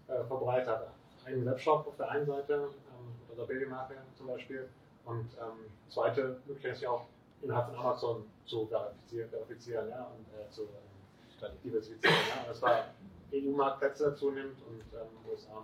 [0.07, 0.79] äh, verbreitet.
[1.25, 4.69] Einen Webshop auf der einen Seite, ähm, oder Babymarke zum Beispiel,
[5.05, 7.05] und ähm, zweite Möglichkeit ist ja auch
[7.41, 12.15] innerhalb von Amazon zu verifizieren, verifizieren ja, und äh, zu ähm, diversifizieren.
[12.29, 12.45] Ja.
[12.47, 12.85] Das war
[13.33, 15.63] EU-Marktplätze zunimmt und ähm, USA.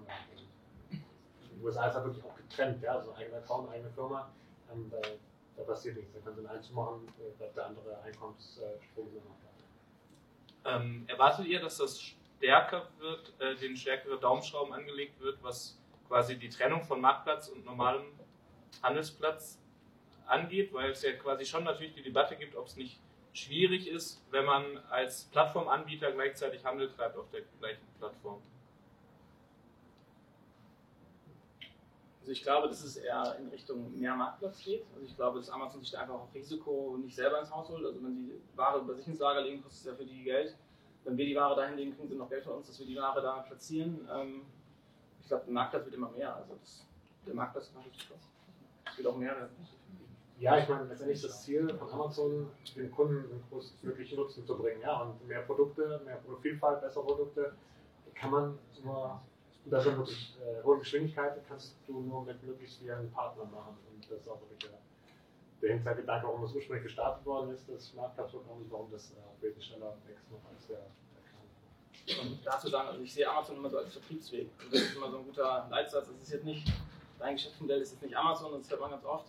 [1.55, 4.29] In den USA ist er wirklich auch getrennt, ja, also eigener Account, eigene Firma.
[4.71, 4.97] Ähm, da,
[5.55, 6.13] da, passiert nichts.
[6.13, 9.07] Da können sie einen zumachen, äh, der andere Einkommensstrom
[10.63, 10.75] da.
[10.75, 16.37] Ähm, erwartet ihr, dass das stärker wird, äh, den stärkere Daumenschrauben angelegt wird, was quasi
[16.37, 18.03] die Trennung von Marktplatz und normalem
[18.83, 19.59] Handelsplatz
[20.25, 22.99] angeht, weil es ja quasi schon natürlich die Debatte gibt, ob es nicht
[23.33, 28.41] schwierig ist, wenn man als Plattformanbieter gleichzeitig Handel treibt auf der gleichen Plattform.
[32.25, 34.83] Also ich glaube, dass es eher in Richtung mehr Marktplatz geht.
[34.95, 37.85] Also ich glaube, dass Amazon sich da einfach auf Risiko nicht selber ins Haus holt.
[37.85, 40.57] Also wenn sie Ware bei sich ins Lager legen, kostet es ja für die Geld.
[41.03, 42.95] Wenn wir die Ware dahin legen, kriegen sie noch Geld von uns, dass wir die
[42.95, 44.09] Ware da platzieren.
[44.11, 44.41] Ähm,
[45.21, 46.35] ich glaube, der Marktplatz wird immer mehr.
[46.35, 46.87] Also das,
[47.27, 48.17] der Marktplatz macht richtig Spaß.
[48.89, 49.47] Es wird auch mehr.
[50.39, 54.81] Ja, ich meine, letztendlich das Ziel von Amazon, den Kunden den größtmöglichen Nutzen zu bringen.
[54.81, 55.03] Ja?
[55.03, 57.53] Und mehr Produkte, mehr Vielfalt, bessere Produkte
[58.15, 59.21] kann man nur
[59.65, 63.77] unter so einer äh, hohen Geschwindigkeit kannst du nur mit möglichst vielen Partnern machen.
[63.91, 64.79] Und das ist auch wirklich der,
[65.61, 69.65] der Hintergedanke, warum es ursprünglich gestartet worden ist, das Marktplatzprogramm und warum das äh, wesentlich
[69.65, 70.85] schneller wächst noch als der,
[72.21, 74.49] Und dazu sagen, also ich sehe Amazon immer so als Vertriebsweg.
[74.63, 76.07] Und das ist immer so ein guter Leitsatz.
[76.09, 76.71] Es ist jetzt nicht,
[77.19, 79.25] dein Geschäftsmodell ist jetzt nicht Amazon, das hört man ganz oft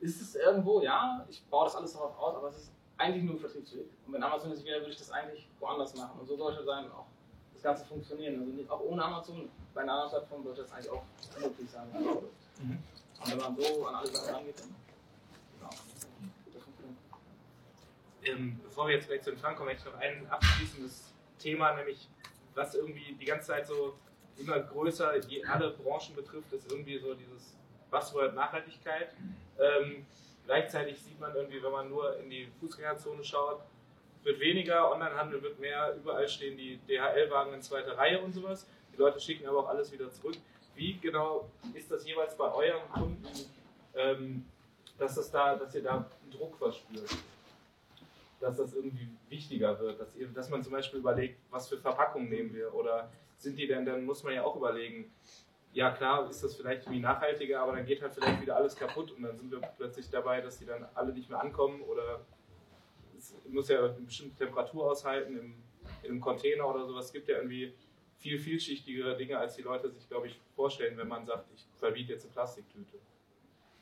[0.00, 3.34] ist es irgendwo, ja, ich baue das alles darauf aus, aber es ist eigentlich nur
[3.34, 3.86] ein Vertriebsweg.
[4.06, 6.20] Und wenn Amazon es wäre, würde ich das eigentlich woanders machen.
[6.20, 7.06] Und so sollte sein auch
[7.52, 8.40] das Ganze funktionieren.
[8.40, 11.04] Also nicht, auch ohne Amazon, bei einer anderen Plattform sollte das eigentlich auch
[11.40, 11.88] möglich sein.
[11.90, 12.78] Mhm.
[13.20, 14.74] Und wenn man so an alle Sachen rangeht, dann
[15.58, 15.70] genau.
[18.24, 21.74] Ähm, bevor wir jetzt vielleicht zu den Fragen kommen, hätte ich noch ein abschließendes Thema,
[21.74, 22.08] nämlich
[22.54, 23.96] was irgendwie die ganze Zeit so
[24.36, 27.56] immer größer die alle Branchen betrifft, ist irgendwie so dieses
[27.90, 29.14] Buzzword Nachhaltigkeit.
[29.58, 30.06] Ähm,
[30.46, 33.62] gleichzeitig sieht man irgendwie, wenn man nur in die Fußgängerzone schaut,
[34.22, 38.66] wird weniger, Onlinehandel wird mehr, überall stehen die DHL-Wagen in zweiter Reihe und sowas.
[38.98, 40.34] Die Leute schicken aber auch alles wieder zurück.
[40.74, 43.28] Wie genau ist das jeweils bei euren Kunden,
[43.94, 44.44] ähm,
[44.98, 47.08] dass, das da, dass ihr da Druck verspürt?
[48.40, 52.28] Dass das irgendwie wichtiger wird, dass, ihr, dass man zum Beispiel überlegt, was für Verpackungen
[52.28, 55.12] nehmen wir oder sind die denn, dann muss man ja auch überlegen,
[55.72, 59.12] ja klar ist das vielleicht irgendwie nachhaltiger, aber dann geht halt vielleicht wieder alles kaputt
[59.12, 62.24] und dann sind wir plötzlich dabei, dass die dann alle nicht mehr ankommen oder
[63.16, 65.54] es muss ja eine bestimmte Temperatur aushalten im,
[66.02, 67.06] in Container oder sowas.
[67.06, 67.72] Es gibt ja irgendwie
[68.18, 72.12] viel vielschichtigere Dinge, als die Leute sich, glaube ich, vorstellen, wenn man sagt, ich verbiete
[72.12, 72.98] jetzt eine Plastiktüte.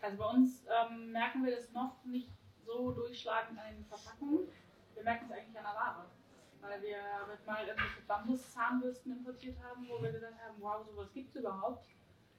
[0.01, 2.31] Also bei uns ähm, merken wir das noch nicht
[2.65, 4.49] so durchschlagend an den Verpackungen.
[4.95, 6.07] Wir merken es eigentlich an der Ware
[6.69, 6.99] weil wir
[7.47, 11.87] mal irgendwelche Bambus-Zahnbürsten importiert haben, wo wir gesagt haben, wow, sowas gibt es überhaupt.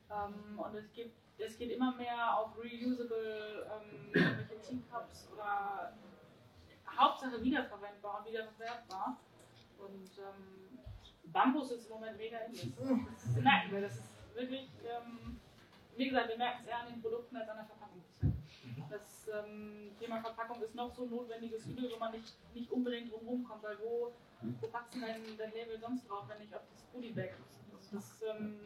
[0.10, 5.93] Ähm, und es, gibt, es geht immer mehr auf reusable ähm, irgendwelche Teacups oder
[6.98, 9.20] Hauptsache wiederverwendbar und wiederverwertbar.
[9.78, 10.66] Und ähm,
[11.38, 12.53] Bambus ist im Moment mega in.
[13.13, 13.81] Das merken wir.
[13.81, 15.39] Das ist wirklich, ähm,
[15.95, 18.03] wie gesagt, wir merken es eher an den Produkten als an der Verpackung.
[18.89, 23.11] Das ähm, Thema Verpackung ist noch so ein notwendiges Übel, wo man nicht, nicht unbedingt
[23.11, 26.61] drumherum kommt, weil wo, wo packst du dein, dein Label sonst drauf, wenn nicht auf
[26.71, 27.35] das Goodie-Bag?
[27.71, 28.59] Das, das ähm,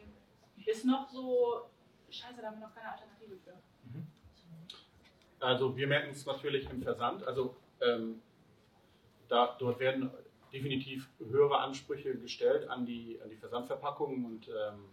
[0.64, 1.68] ist noch so,
[2.08, 3.52] scheiße, da haben wir noch keine Alternative für.
[5.44, 8.22] Also wir merken es natürlich im Versand, also ähm,
[9.28, 10.10] da, dort werden
[10.52, 14.84] definitiv höhere Ansprüche gestellt an die, an die Versandverpackungen und ähm,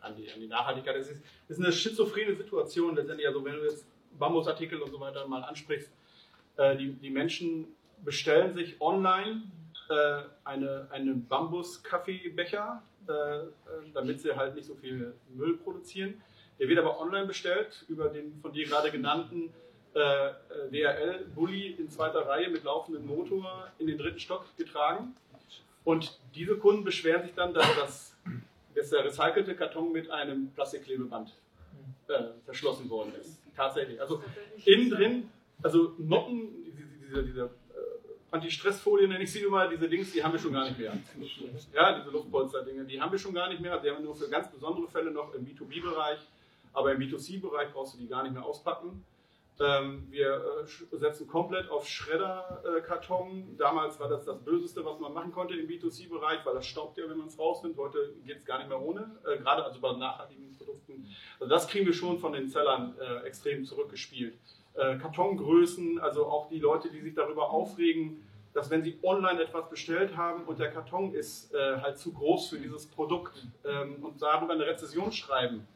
[0.00, 0.96] an, die, an die Nachhaltigkeit.
[0.96, 3.26] Es ist, ist eine schizophrene Situation letztendlich.
[3.26, 3.86] Also wenn du jetzt
[4.18, 5.90] Bambusartikel und so weiter mal ansprichst,
[6.56, 7.66] äh, die, die Menschen
[8.04, 9.42] bestellen sich online
[9.88, 13.48] äh, eine, einen Bambus-Kaffeebecher, äh, äh,
[13.94, 16.22] damit sie halt nicht so viel Müll produzieren.
[16.58, 19.52] Der wird aber online bestellt über den von dir gerade genannten
[19.94, 20.32] äh,
[20.70, 25.16] DRL-Bulli in zweiter Reihe mit laufendem Motor in den dritten Stock getragen.
[25.84, 28.16] Und diese Kunden beschweren sich dann, dass, das,
[28.74, 31.32] dass der recycelte Karton mit einem Plastikklebeband
[32.08, 33.40] äh, verschlossen worden ist.
[33.56, 34.00] Tatsächlich.
[34.00, 34.22] Also
[34.64, 35.30] innen drin,
[35.62, 36.48] also Noppen,
[37.02, 37.50] diese, diese äh,
[38.30, 40.92] Anti-Stress-Folie nenne ich sie immer, diese Dings, die haben wir schon gar nicht mehr.
[41.74, 43.78] Ja, diese Luftpolster-Dinge, die haben wir schon gar nicht mehr.
[43.78, 46.20] Die haben wir nur für ganz besondere Fälle noch im B2B-Bereich.
[46.72, 49.04] Aber im B2C-Bereich brauchst du die gar nicht mehr auspacken.
[49.60, 50.42] Ähm, wir
[50.92, 53.58] äh, setzen komplett auf Schredder-Karton.
[53.58, 57.04] Damals war das das Böseste, was man machen konnte im B2C-Bereich, weil das staubt ja,
[57.08, 57.76] wenn man es rausnimmt.
[57.76, 61.06] Heute geht es gar nicht mehr ohne, äh, gerade also bei nachhaltigen Produkten.
[61.38, 64.38] Also das kriegen wir schon von den Sellern äh, extrem zurückgespielt.
[64.72, 70.16] Kartongrößen, also auch die Leute, die sich darüber aufregen, dass wenn sie online etwas bestellt
[70.16, 74.64] haben und der Karton ist halt zu groß für dieses Produkt ähm, und darüber eine
[74.64, 75.66] Rezession schreiben,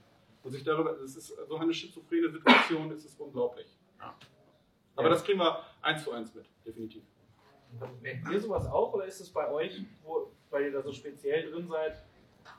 [0.44, 3.66] und sich darüber, das ist so eine schizophrene Situation, ist es unglaublich.
[3.98, 4.14] Ja.
[4.94, 5.14] Aber ja.
[5.14, 7.02] das kriegen wir eins zu eins mit, definitiv.
[8.00, 11.50] Merkt ihr sowas auch oder ist es bei euch, wo, weil ihr da so speziell
[11.50, 12.04] drin seid,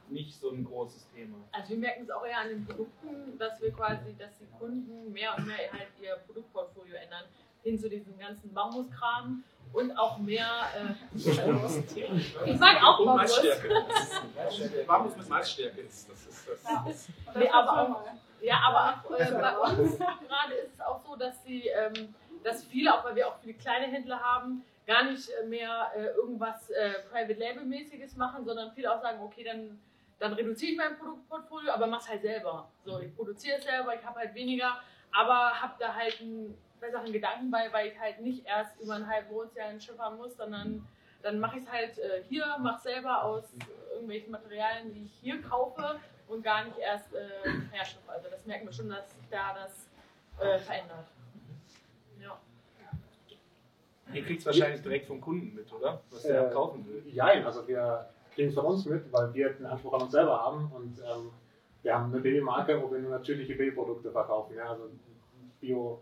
[0.10, 1.38] nicht so ein großes Thema?
[1.52, 5.14] Also wir merken es auch eher an den Produkten, dass wir quasi, dass die Kunden
[5.14, 7.24] mehr und mehr halt ihr Produktportfolio ändern,
[7.64, 9.44] hin zu diesem ganzen Bambuskram
[9.76, 10.48] und auch mehr.
[10.76, 13.86] Äh, ich sage auch und Maisstärke.
[14.88, 16.10] Bambus mit Maisstärke ist.
[16.10, 16.64] Das ist das.
[16.64, 16.86] Ja,
[17.36, 18.06] nee, aber auch,
[18.42, 22.14] ja, aber auch, äh, bei uns gerade ist es auch so, dass sie, ähm,
[22.44, 26.70] dass viele, auch weil wir auch viele kleine Händler haben, gar nicht mehr äh, irgendwas
[26.70, 29.80] äh, Private Label mäßiges machen, sondern viele auch sagen, okay, dann
[30.20, 32.70] dann reduziere ich mein Produktportfolio, aber mach's halt selber.
[32.86, 34.80] So, ich produziere es selber, ich habe halt weniger,
[35.12, 39.08] aber habe da halt ein besseren Gedanken bei, weil ich halt nicht erst über ein
[39.08, 40.88] halbes Ozean schiffern muss, sondern
[41.22, 43.44] dann mache ich es halt äh, hier, mache selber aus
[43.92, 48.12] irgendwelchen Materialien, die ich hier kaufe und gar nicht erst äh, herschiffe.
[48.12, 49.88] Also das merken wir schon, dass sich da das
[50.40, 51.08] äh, verändert.
[52.22, 52.38] Ja.
[54.14, 56.02] Ihr kriegt es wahrscheinlich direkt vom Kunden mit, oder?
[56.12, 57.04] Was der äh, kaufen will.
[57.12, 60.40] Ja, also wir kriegen es von uns mit, weil wir den Anspruch an uns selber
[60.40, 61.32] haben und ähm,
[61.82, 64.56] wir haben eine Babymarke, wo wir nur natürliche Babyprodukte verkaufen.
[64.56, 64.90] Ja, also
[65.62, 66.02] Bio,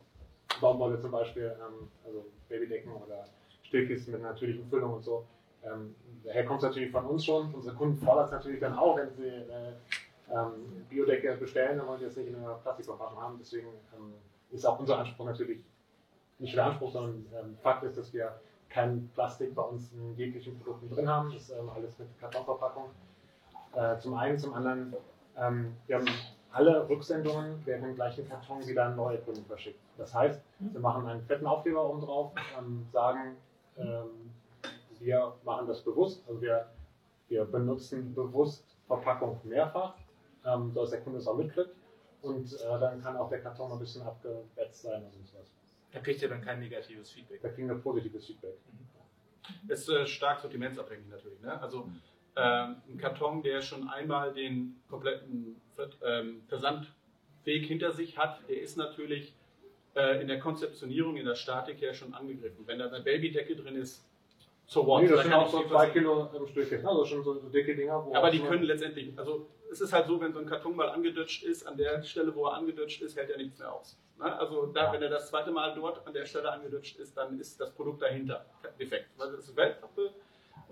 [0.64, 3.26] Baumwolle zum Beispiel, ähm, also Babydecken oder
[3.64, 5.26] Stillkisten mit natürlichen Füllung und so.
[5.64, 5.94] Ähm,
[6.24, 7.54] daher kommt es natürlich von uns schon.
[7.54, 9.74] Unsere Kunden fordern es natürlich dann auch, wenn sie äh,
[10.32, 13.38] ähm, Biodecke bestellen, dann wollen sie jetzt nicht in einer Plastikverpackung haben.
[13.40, 14.14] Deswegen ähm,
[14.52, 15.64] ist auch unser Anspruch natürlich
[16.40, 18.40] nicht der Anspruch, sondern ähm, Fakt ist, dass wir
[18.70, 21.32] kein Plastik bei uns in jeglichen Produkten drin haben.
[21.32, 22.86] Das ist ähm, alles mit Kartonverpackung.
[23.76, 24.96] Äh, zum einen, zum anderen,
[25.38, 26.08] ähm, wir haben
[26.54, 29.80] alle Rücksendungen werden im gleichen Karton wieder an neue Kunden verschickt.
[29.98, 33.36] Das heißt, wir machen einen fetten Aufkleber oben drauf, ähm, sagen,
[33.78, 34.32] ähm,
[35.00, 36.70] wir machen das bewusst, also wir,
[37.28, 39.96] wir benutzen bewusst Verpackung mehrfach,
[40.46, 41.72] ähm, sodass der Kunde es auch mitkriegt
[42.22, 45.48] und äh, dann kann auch der Karton ein bisschen abgewetzt sein oder sonst was.
[45.92, 47.42] Da kriegt ihr dann kein negatives Feedback.
[47.42, 48.56] Da kriegen wir positives Feedback.
[48.72, 49.70] Mhm.
[49.72, 51.42] Ist äh, stark sortimentsabhängig natürlich.
[51.42, 51.60] Ne?
[51.62, 51.88] Also
[52.36, 55.62] ähm, ein Karton, der schon einmal den kompletten
[56.04, 59.34] ähm, Versandweg hinter sich hat, der ist natürlich
[59.96, 62.66] äh, in der Konzeptionierung, in der Statik her schon angegriffen.
[62.66, 64.06] Wenn da eine Babydecke drin ist,
[64.66, 65.04] so what?
[65.04, 68.08] Nee, das sind auch so zwei Kilo im Stückchen, also schon so, dicke Dinger.
[68.14, 71.44] aber die können letztendlich, also es ist halt so, wenn so ein Karton mal angedutscht
[71.44, 74.00] ist, an der Stelle, wo er angedutscht ist, hält er nichts mehr aus.
[74.18, 74.40] Ne?
[74.40, 77.60] Also da, wenn er das zweite Mal dort an der Stelle angedutscht ist, dann ist
[77.60, 78.46] das Produkt dahinter
[78.80, 79.10] defekt.
[79.18, 80.12] Weil das ist Weltpappe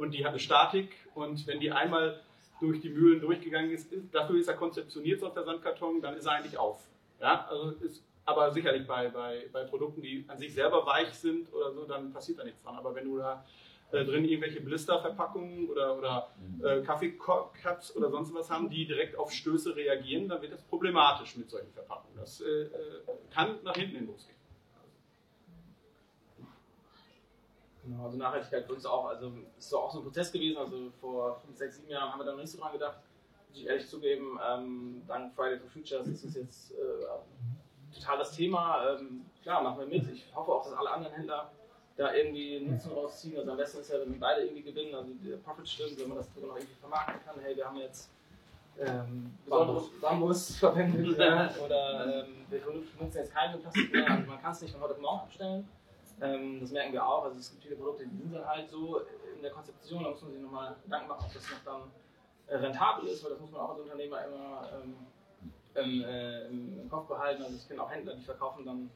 [0.02, 2.22] und die hat eine Statik und wenn die einmal
[2.60, 6.34] durch die Mühlen durchgegangen ist, dafür ist er konzeptioniert, so der Sandkarton, dann ist er
[6.34, 6.80] eigentlich auf.
[7.20, 11.52] Ja, also ist, aber sicherlich bei, bei, bei Produkten, die an sich selber weich sind
[11.54, 12.76] oder so, dann passiert da nichts dran.
[12.76, 13.44] Aber wenn du da
[13.92, 16.30] äh, drin irgendwelche Blisterverpackungen oder, oder
[16.64, 21.36] äh, Kaffeecups oder sonst was haben, die direkt auf Stöße reagieren, dann wird das problematisch
[21.36, 22.18] mit solchen Verpackungen.
[22.18, 22.70] Das äh, äh
[23.34, 24.41] kann nach hinten hin losgehen.
[27.84, 31.42] Genau, also Nachhaltigkeit für uns auch, also ist auch so ein Prozess gewesen, also vor
[31.46, 32.98] 5, 6, 7 Jahren haben wir da noch nicht so dran gedacht,
[33.50, 38.34] muss ich ehrlich zugeben, ähm, dank Friday for Futures ist es jetzt äh, total das
[38.34, 41.52] Thema, ähm, klar, machen wir mit, ich hoffe auch, dass alle anderen Händler
[41.98, 45.38] da irgendwie Nutzen rausziehen, also am besten ist ja, wenn beide irgendwie gewinnen, also der
[45.38, 48.12] Profit stimmt, wenn man das noch irgendwie vermarkten kann, hey, wir haben jetzt
[48.80, 50.58] ähm, besonderes Bambus.
[50.58, 54.72] Verwendet ja, oder ähm, wir benutzen jetzt keine Plastik mehr, also man kann es nicht
[54.72, 55.68] von heute auf morgen abstellen,
[56.20, 57.26] das merken wir auch.
[57.26, 59.02] Also es gibt viele Produkte, die sind dann halt so
[59.36, 61.82] in der Konzeption, da muss man sich nochmal Gedanken machen, ob das noch dann
[62.48, 64.96] äh, rentabel ist, weil das muss man auch als Unternehmer immer ähm,
[65.74, 67.44] im, äh, im Kopf behalten.
[67.44, 68.90] Also ich kenne auch Händler, die verkaufen dann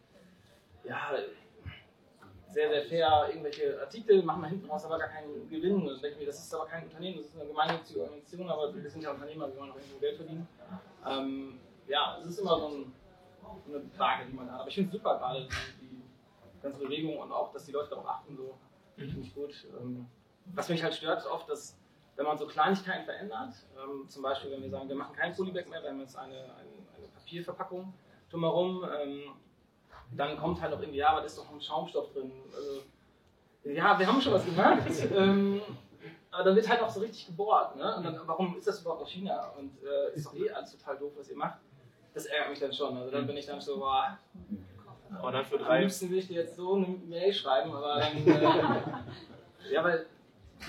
[0.84, 1.12] ja,
[2.56, 5.82] sehr, sehr fair irgendwelche Artikel, machen da hinten raus aber gar keinen Gewinn.
[5.82, 8.74] Und ich denke mir, das ist aber kein Unternehmen, das ist eine gemeinnützige Organisation, aber
[8.74, 10.48] wir sind ja Unternehmer, wir wollen auch irgendwo Geld verdienen.
[11.06, 12.94] Ähm, ja, es ist immer so, ein,
[13.68, 14.62] eine Frage, die man hat.
[14.62, 15.48] Aber ich finde es super gerade,
[15.82, 15.85] die,
[16.66, 18.58] ganze Bewegung und auch, dass die Leute darauf achten, so
[18.96, 19.68] finde ich gut.
[19.80, 20.08] Ähm,
[20.54, 21.78] was mich halt stört, ist oft, dass
[22.16, 25.68] wenn man so Kleinigkeiten verändert, ähm, zum Beispiel wenn wir sagen, wir machen kein Polybag
[25.68, 27.94] mehr, wir haben jetzt eine, eine, eine Papierverpackung
[28.30, 29.22] drumherum, ähm,
[30.12, 32.32] dann kommt halt auch irgendwie, ja, aber da ist doch ein Schaumstoff drin.
[32.56, 32.82] Also,
[33.64, 34.84] ja, wir haben schon was gemacht.
[35.16, 35.62] ähm,
[36.32, 37.76] aber dann wird halt auch so richtig gebohrt.
[37.76, 37.96] Ne?
[37.96, 39.54] Und dann, warum ist das überhaupt aus China?
[39.58, 41.60] Und äh, ist doch eh alles total doof, was ihr macht.
[42.14, 42.96] Das ärgert mich dann schon.
[42.98, 44.18] Also dann bin ich dann so, boah,
[45.10, 45.82] Und dann für am drei.
[45.82, 48.28] liebsten will ich dir jetzt so eine Mail schreiben, aber dann.
[48.28, 48.42] Äh,
[49.72, 50.06] ja, weil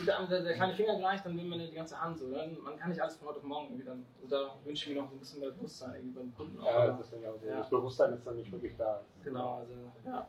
[0.05, 2.27] der, der, der kleine Finger gleich, dann will man die ganze Hand so.
[2.29, 2.57] Ne?
[2.63, 4.05] Man kann nicht alles von heute auf morgen irgendwie dann.
[4.23, 6.61] Und da wünsche ich mir noch ein bisschen mehr Bewusstsein irgendwie beim Kunden.
[6.61, 6.67] auch.
[6.67, 7.47] Ja, das, ist ja auch so.
[7.47, 7.57] Ja.
[7.59, 9.01] das Bewusstsein ist dann nicht wirklich da.
[9.25, 9.73] Genau, also
[10.05, 10.29] ja.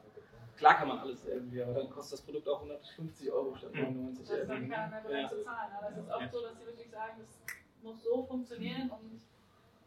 [0.56, 4.28] Klar kann man alles irgendwie, aber dann kostet das Produkt auch 150 Euro statt 99
[4.28, 4.68] Das ist dann Euro.
[4.68, 5.72] mehr bereit zu zahlen.
[5.78, 7.40] Aber es ist oft so, dass sie wirklich sagen, das
[7.84, 9.22] muss so funktionieren und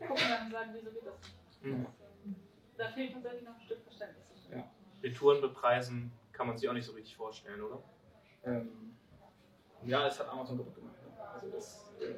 [0.07, 1.15] gucken dann und sagen, wieso geht das
[1.63, 1.75] nicht.
[1.79, 1.87] Mhm.
[2.81, 4.49] Da fehlt tatsächlich noch ein Stück Verständnis.
[4.51, 4.65] Ja.
[5.03, 7.83] Retouren bepreisen kann man sich auch nicht so richtig vorstellen, oder?
[8.43, 8.97] Ähm,
[9.85, 10.97] ja, das hat Amazon kaputt gemacht.
[11.03, 11.23] ne?
[11.35, 12.15] Also das äh,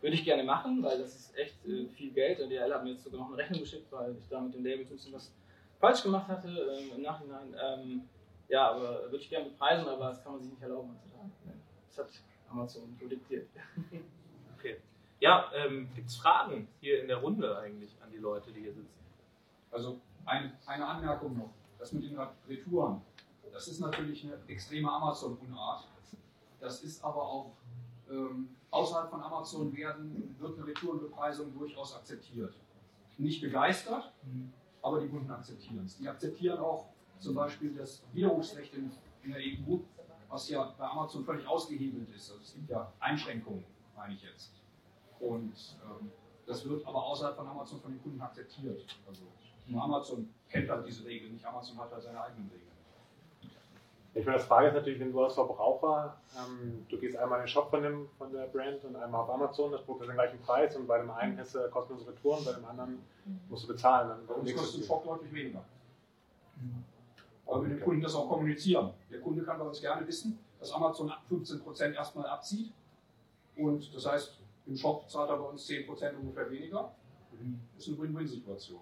[0.00, 2.40] würde ich gerne machen, weil das ist echt äh, viel Geld.
[2.40, 4.64] Und DHL hat mir jetzt sogar noch eine Rechnung geschickt, weil ich da mit dem
[4.64, 5.32] Label ein bisschen was
[5.78, 7.54] falsch gemacht hatte ähm, im Nachhinein.
[7.62, 8.08] Ähm,
[8.48, 11.30] ja, aber würde ich gerne bepreisen, aber das kann man sich nicht erlauben heutzutage.
[11.86, 12.10] Das hat
[12.50, 13.48] Amazon so diktiert.
[14.58, 14.80] Okay.
[15.20, 18.74] Ja, ähm, gibt es Fragen hier in der Runde eigentlich an die Leute, die hier
[18.74, 19.00] sitzen?
[19.70, 21.50] Also eine, eine Anmerkung noch.
[21.78, 22.18] Das mit den
[22.48, 23.00] Retouren,
[23.52, 25.88] das ist natürlich eine extreme Amazon-Unart.
[26.60, 27.52] Das ist aber auch
[28.10, 32.54] ähm, außerhalb von Amazon werden, wird eine Retourenbepreisung durchaus akzeptiert.
[33.16, 34.12] Nicht begeistert,
[34.82, 35.96] aber die Kunden akzeptieren es.
[35.96, 36.86] Die akzeptieren auch
[37.18, 38.90] zum Beispiel das Widerrufsrecht in,
[39.22, 39.78] in der EU,
[40.28, 42.30] was ja bei Amazon völlig ausgehebelt ist.
[42.30, 43.64] Also es gibt ja Einschränkungen,
[43.96, 44.52] meine ich jetzt.
[45.18, 45.52] Und
[45.84, 46.10] ähm,
[46.46, 48.86] das wird aber außerhalb von Amazon von den Kunden akzeptiert.
[49.06, 49.22] Also
[49.70, 52.70] nur Amazon kennt halt diese Regeln, nicht Amazon hat halt seine eigenen Regeln.
[54.12, 57.44] Ich meine, das Frage ist natürlich, wenn du als Verbraucher, ähm, du gehst einmal in
[57.44, 60.16] den Shop von, dem, von der Brand und einmal auf Amazon, das Produkt hat den
[60.16, 62.98] gleichen Preis und bei dem einen hast du kostenlose Retouren, bei dem anderen
[63.48, 64.08] musst du bezahlen.
[64.08, 65.64] Dann Bei uns kostet ein Shop deutlich weniger.
[67.46, 68.90] Aber wir dem Kunden das auch kommunizieren.
[69.10, 72.72] Der Kunde kann bei uns gerne wissen, dass Amazon 15% erstmal abzieht.
[73.56, 76.92] Und das heißt, im Shop zahlt er bei uns 10% ungefähr weniger.
[77.76, 78.80] Das ist eine Win-Win-Situation.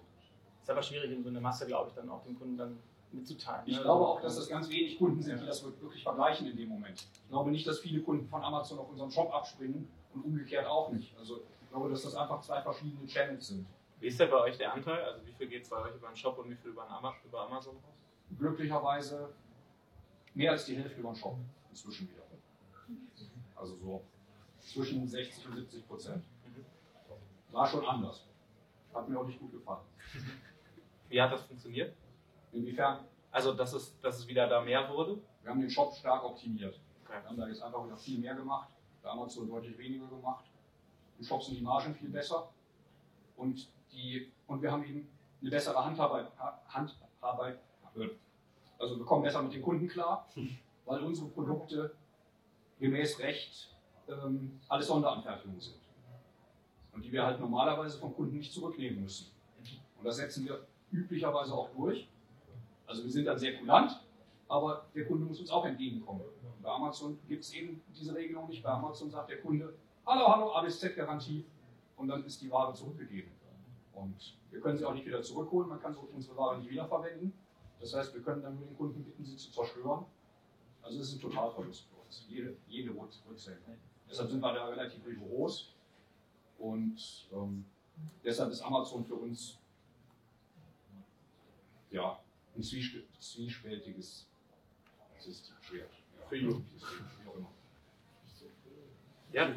[0.69, 2.77] Ist aber schwierig in so einer Masse, glaube ich, dann auch dem Kunden dann
[3.11, 3.63] mitzuteilen.
[3.65, 3.81] Ich ne?
[3.81, 7.07] glaube auch, dass das ganz wenig Kunden sind, die das wirklich vergleichen in dem Moment.
[7.11, 10.91] Ich glaube nicht, dass viele Kunden von Amazon auf unseren Shop abspringen und umgekehrt auch
[10.91, 11.17] nicht.
[11.17, 13.65] Also ich glaube, dass das einfach zwei verschiedene Channels sind.
[13.99, 15.03] Wie ist denn bei euch der Anteil?
[15.05, 17.27] Also wie viel geht es bei euch über den Shop und wie viel über, den
[17.27, 17.95] über Amazon raus?
[18.37, 19.33] Glücklicherweise
[20.35, 21.35] mehr als die Hälfte über den Shop
[21.71, 22.21] inzwischen wieder.
[23.55, 24.03] Also so
[24.59, 26.23] zwischen 60 und 70 Prozent.
[27.51, 28.27] War schon anders.
[28.93, 29.81] Hat mir auch nicht gut gefallen.
[31.09, 31.95] Wie hat das funktioniert?
[32.51, 33.05] Inwiefern?
[33.31, 35.21] Also dass es, dass es wieder da mehr wurde?
[35.43, 36.79] Wir haben den Shop stark optimiert.
[37.05, 37.13] Okay.
[37.21, 38.69] Wir haben da jetzt einfach wieder viel mehr gemacht.
[39.01, 40.45] Bei Amazon deutlich weniger gemacht.
[41.17, 42.49] Im Shop sind die Margen viel besser.
[43.35, 45.07] Und, die, und wir haben eben
[45.41, 46.27] eine bessere Handarbeit.
[46.37, 47.59] Ha- Handarbeit
[48.77, 50.27] also wir kommen besser mit den Kunden klar,
[50.85, 51.95] weil unsere Produkte
[52.79, 53.75] gemäß Recht
[54.07, 55.75] ähm, alles Sonderanfertigungen sind.
[56.93, 59.31] Und die wir halt normalerweise vom Kunden nicht zurücknehmen müssen.
[59.97, 62.07] Und das setzen wir üblicherweise auch durch.
[62.87, 63.99] Also wir sind dann sehr kulant,
[64.47, 66.21] aber der Kunde muss uns auch entgegenkommen.
[66.61, 68.63] Bei Amazon gibt es eben diese Regelung nicht.
[68.63, 69.73] Bei Amazon sagt der Kunde,
[70.05, 71.45] hallo, hallo, ABZ-Garantie
[71.97, 73.31] und dann ist die Ware zurückgegeben.
[73.93, 77.33] Und wir können sie auch nicht wieder zurückholen, man kann so unsere Ware nicht wiederverwenden.
[77.79, 80.05] Das heißt, wir können dann nur den Kunden bitten, sie zu zerstören.
[80.81, 83.77] Also es ist ein Totalverlust für uns, jede, jede Rück- Rücksendung.
[84.09, 85.73] Deshalb sind wir da relativ rigoros
[86.57, 87.65] und ähm,
[88.23, 89.58] deshalb ist Amazon für uns
[91.91, 92.19] ja,
[92.55, 94.27] ein zwiesp- zwiespältiges
[95.19, 95.55] System.
[95.61, 95.91] Schwert.
[96.31, 96.51] Ja.
[96.51, 97.51] System, wie auch immer.
[99.31, 99.53] Ja.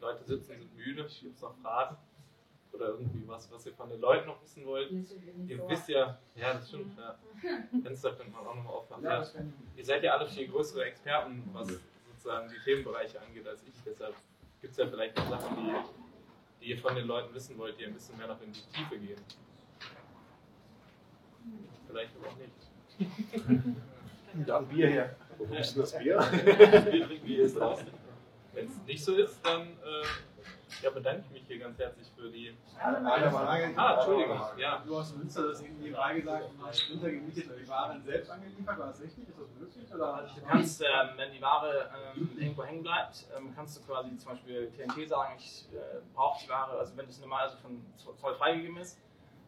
[0.00, 1.06] Leute sitzen, sind müde.
[1.20, 1.96] Gibt es noch Fragen?
[2.72, 4.90] Oder irgendwie was, was ihr von den Leuten noch wissen wollt?
[5.46, 6.98] Ihr wisst ja, ja, das stimmt.
[6.98, 7.18] Ja.
[7.82, 9.04] Fenster könnte man auch nochmal aufmachen.
[9.04, 9.24] Ja,
[9.76, 11.68] Ihr seid ja alle viel größere Experten, was
[12.12, 13.74] sozusagen die Themenbereiche angeht, als ich.
[13.84, 14.14] Deshalb
[14.60, 17.84] gibt es ja vielleicht noch Sachen, die, die ihr von den Leuten wissen wollt, die
[17.84, 19.20] ein bisschen mehr noch in die Tiefe gehen.
[21.88, 23.66] Vielleicht aber auch nicht.
[24.46, 25.16] Dann Bier her.
[25.38, 26.18] Wo ist denn das Bier?
[26.20, 27.86] Wir trinken Bier ist draußen.
[28.54, 30.04] Wenn es nicht so ist, dann äh,
[30.82, 32.54] ja, bedanke ich mich hier ganz herzlich für die.
[32.78, 33.72] Eine Frage.
[33.76, 34.40] Ah, Entschuldigung.
[34.56, 34.82] Ja.
[34.86, 38.30] Du hast in Münster das irgendwie freigesagt, du hast Sprinter gemietet und die Waren selbst
[38.30, 38.78] angeliefert.
[38.78, 39.28] War das richtig?
[39.28, 39.94] Ist das möglich?
[39.94, 40.28] Oder?
[40.34, 44.32] Du kannst, ähm, wenn die Ware ähm, irgendwo hängen bleibt, ähm, kannst du quasi zum
[44.32, 48.34] Beispiel TNT sagen, ich äh, brauche die Ware, also wenn das normal also von Zoll
[48.34, 48.98] freigegeben ist,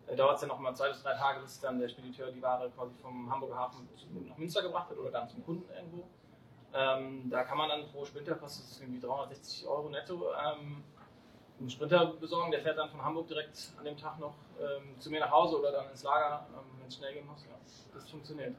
[0.07, 2.71] äh, dauert es ja nochmal zwei bis drei Tage, bis dann der Spediteur die Ware
[2.71, 6.05] quasi vom Hamburger Hafen zu, nach Münster gebracht hat oder dann zum Kunden irgendwo.
[6.75, 10.83] Ähm, da kann man dann pro Sprinter, kostet es irgendwie 360 Euro netto, ähm,
[11.61, 12.51] einen Sprinter besorgen.
[12.51, 15.59] Der fährt dann von Hamburg direkt an dem Tag noch ähm, zu mir nach Hause
[15.61, 17.45] oder dann ins Lager, ähm, wenn es schnell gehen muss.
[17.45, 17.55] Ja,
[17.95, 18.57] das funktioniert.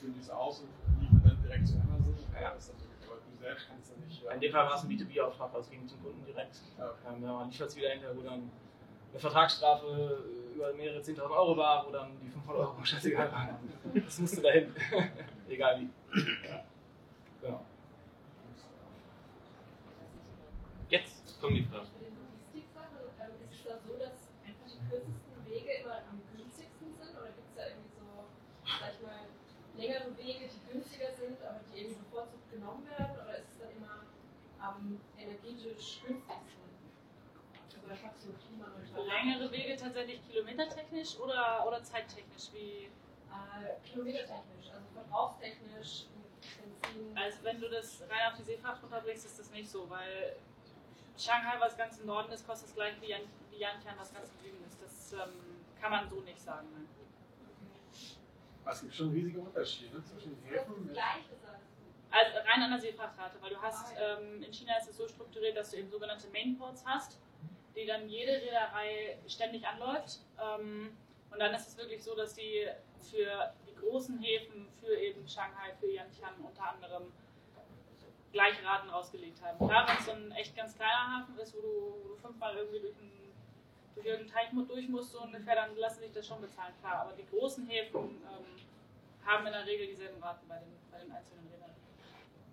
[0.00, 0.68] Führen die es aus und
[1.00, 2.16] liefern dann direkt zu Amazon?
[2.40, 2.50] Ja.
[2.52, 4.22] Ist das nicht.
[4.22, 6.60] In dem Fall war es ein B2B-Auftrag, also es ging zum Kunden direkt.
[6.76, 6.92] Ja.
[7.08, 8.50] Ähm, man liefert es wieder hinterher, wo dann
[9.10, 13.56] eine Vertragsstrafe über mehrere 10.000 Euro war, wo dann die 500 Euro scheißegal waren.
[13.94, 14.74] Das musste dahin.
[15.48, 15.88] Egal wie.
[17.40, 17.64] Genau.
[20.90, 21.86] Jetzt kommen die Fragen.
[21.86, 26.20] Für die Logistiksache, ähm, ist es da so, dass einfach die kürzesten Wege immer am
[26.32, 27.12] günstigsten sind?
[27.12, 28.04] Oder gibt es da irgendwie so,
[28.64, 29.28] sag ich mal,
[29.76, 33.14] längere Wege, die günstiger sind, aber die eben bevorzugt genommen werden?
[33.20, 34.08] Oder ist es dann immer
[34.58, 36.66] am energetisch günstigsten?
[37.68, 39.07] Also einfach so klimaneutral.
[39.24, 42.52] Längere Wege tatsächlich kilometertechnisch oder, oder zeittechnisch?
[42.52, 42.88] Wie,
[43.30, 46.06] Äh, kilometertechnisch, also verbrauchstechnisch,
[46.82, 47.18] Benzin.
[47.18, 50.36] also wenn du das rein auf die Seefracht runterbringst, ist das nicht so, weil
[51.16, 54.30] Shanghai, was ganz im Norden ist, kostet das gleiche wie, Yan wie Yantian, was ganz
[54.30, 54.80] im Süden ist.
[54.82, 55.34] Das ähm,
[55.80, 56.68] kann man so nicht sagen.
[56.72, 56.88] Nein.
[58.70, 60.90] Es gibt schon riesige Unterschiede zwischen Das Häfen.
[62.10, 65.56] Also rein an der Seefrachtrate, weil du hast, ähm, in China ist es so strukturiert,
[65.56, 67.18] dass du eben sogenannte Mainports hast,
[67.78, 70.20] die dann jede Reederei ständig anläuft.
[70.42, 70.96] Ähm,
[71.30, 72.66] und dann ist es wirklich so, dass die
[73.10, 77.12] für die großen Häfen, für eben Shanghai, für Yantian unter anderem
[78.32, 79.58] gleiche Raten rausgelegt haben.
[79.58, 82.96] Klar, wenn es so ein echt ganz kleiner Hafen ist, wo du, fünfmal irgendwie durch
[82.98, 83.32] einen,
[83.94, 87.06] durch irgendeinen Teich durch musst, so ungefähr, dann lassen sich das schon bezahlen, klar.
[87.06, 91.12] Aber die großen Häfen ähm, haben in der Regel dieselben Raten bei den, bei den
[91.12, 91.74] einzelnen Rädern.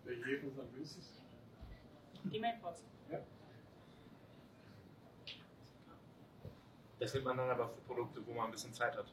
[0.04, 1.26] Welche Häfen sind am günstigsten?
[2.32, 2.84] Die Mainports.
[7.00, 9.12] Das nimmt man dann aber für Produkte, wo man ein bisschen Zeit hat.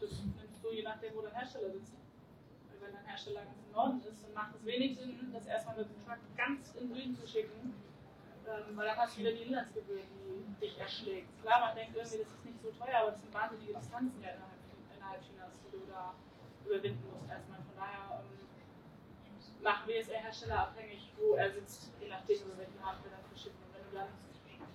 [0.00, 1.94] Das nimmst du je nachdem, wo dein Hersteller sitzt.
[2.68, 5.76] Weil wenn dein Hersteller ganz im Norden ist, dann macht es wenig Sinn, das erstmal
[5.76, 7.74] mit dem Truck ganz in den Süden zu schicken.
[8.48, 11.28] Ähm, weil dann hast du wieder die Inlandsgebühr, die dich erschlägt.
[11.42, 14.30] Klar, man denkt irgendwie, das ist nicht so teuer, aber das sind wahnsinnige Distanzen ja
[14.30, 14.60] innerhalb,
[14.96, 16.14] innerhalb Chinas, die du da
[16.64, 17.60] überwinden musst erstmal.
[17.60, 22.80] Von daher ähm, machen wir es eher herstellerabhängig, wo er sitzt, je nachdem, über welchen
[22.80, 23.60] Hafen wir dann verschicken.
[23.68, 24.08] Und wenn du dann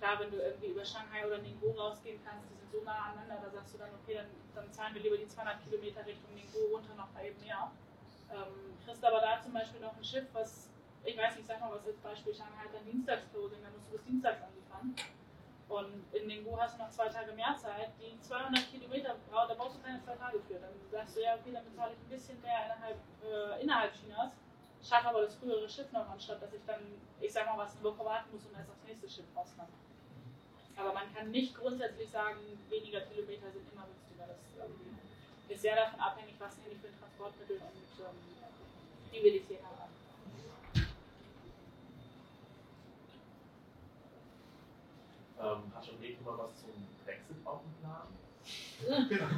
[0.06, 3.42] Klar, wenn du irgendwie über Shanghai oder Ningbo rausgehen kannst, die sind so nah aneinander,
[3.42, 6.70] da sagst du dann, okay, dann, dann zahlen wir lieber die 200 Kilometer Richtung Ningbo
[6.70, 7.72] runter noch mal eben mehr.
[8.30, 10.70] Ähm, kriegst aber da zum Beispiel noch ein Schiff, was,
[11.02, 14.04] ich weiß nicht, sag mal was als Beispiel, Shanghai dann Dienstagsclosing, dann musst du bis
[14.04, 14.94] Dienstags anliefern.
[15.74, 19.74] Und in Ningbo hast du noch zwei Tage mehr Zeit, die 200 Kilometer, da brauchst
[19.74, 20.62] du keine zwei Tage für.
[20.62, 24.30] Dann sagst du, ja, okay, dann bezahle ich ein bisschen mehr innerhalb, äh, innerhalb Chinas,
[24.86, 27.82] schaffe aber das frühere Schiff noch, anstatt dass ich dann, ich sag mal, was eine
[27.82, 29.66] Woche warten muss und erst aufs nächste Schiff raus kann.
[30.76, 32.36] Aber man kann nicht grundsätzlich sagen,
[32.68, 34.26] weniger Kilometer sind immer günstiger.
[34.28, 34.74] Das ähm,
[35.48, 38.16] ist sehr davon abhängig, was nehme ich für ein Transportmittel und ähm,
[39.10, 39.76] wie will ich es hier haben.
[45.38, 46.70] Ähm, hat schon irgendjemand was zum
[47.04, 48.08] Brexit auf dem Plan?
[48.88, 49.30] Was gehört?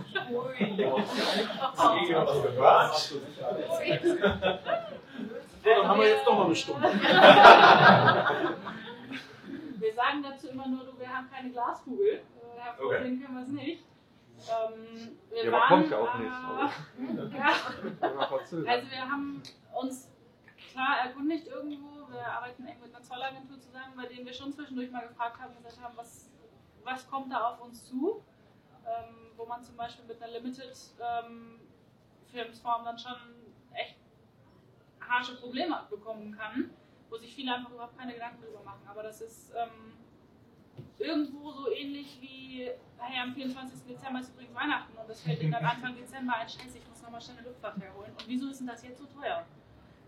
[2.91, 3.69] Hast du alles?
[4.03, 4.17] So,
[5.65, 6.89] dann haben wir jetzt doch noch eine Stunde.
[9.79, 12.07] Wir sagen dazu immer nur, wir haben keine Glaskugel.
[12.09, 13.85] Äh, hervorsehen können wir es nicht.
[14.39, 18.09] Ähm, wir Ja, waren, kommt ja auch nicht, ja.
[18.11, 18.69] Immer verzögert.
[18.69, 19.43] Also wir haben
[19.81, 20.11] uns
[20.73, 24.91] klar erkundigt irgendwo, wir arbeiten eng mit einer Zollagentur zusammen, bei denen wir schon zwischendurch
[24.91, 26.31] mal gefragt haben und gesagt haben, was,
[26.85, 28.23] was kommt da auf uns zu?
[28.87, 31.61] Ähm, wo man zum Beispiel mit einer Limited ähm,
[32.31, 33.17] Filmsform dann schon
[33.75, 33.97] echt
[35.01, 36.71] harsche Probleme bekommen kann,
[37.11, 38.83] wo sich viele einfach überhaupt keine Gedanken drüber machen.
[38.87, 39.95] Aber das ist ähm,
[40.99, 43.87] irgendwo so ähnlich wie, hey, am 24.
[43.87, 47.03] Dezember ist übrigens Weihnachten und das fällt ihnen dann Anfang Dezember ein, scheiße, ich muss
[47.03, 48.13] nochmal schnell eine Luftfahrt herholen.
[48.13, 49.45] Und wieso ist denn das jetzt so teuer?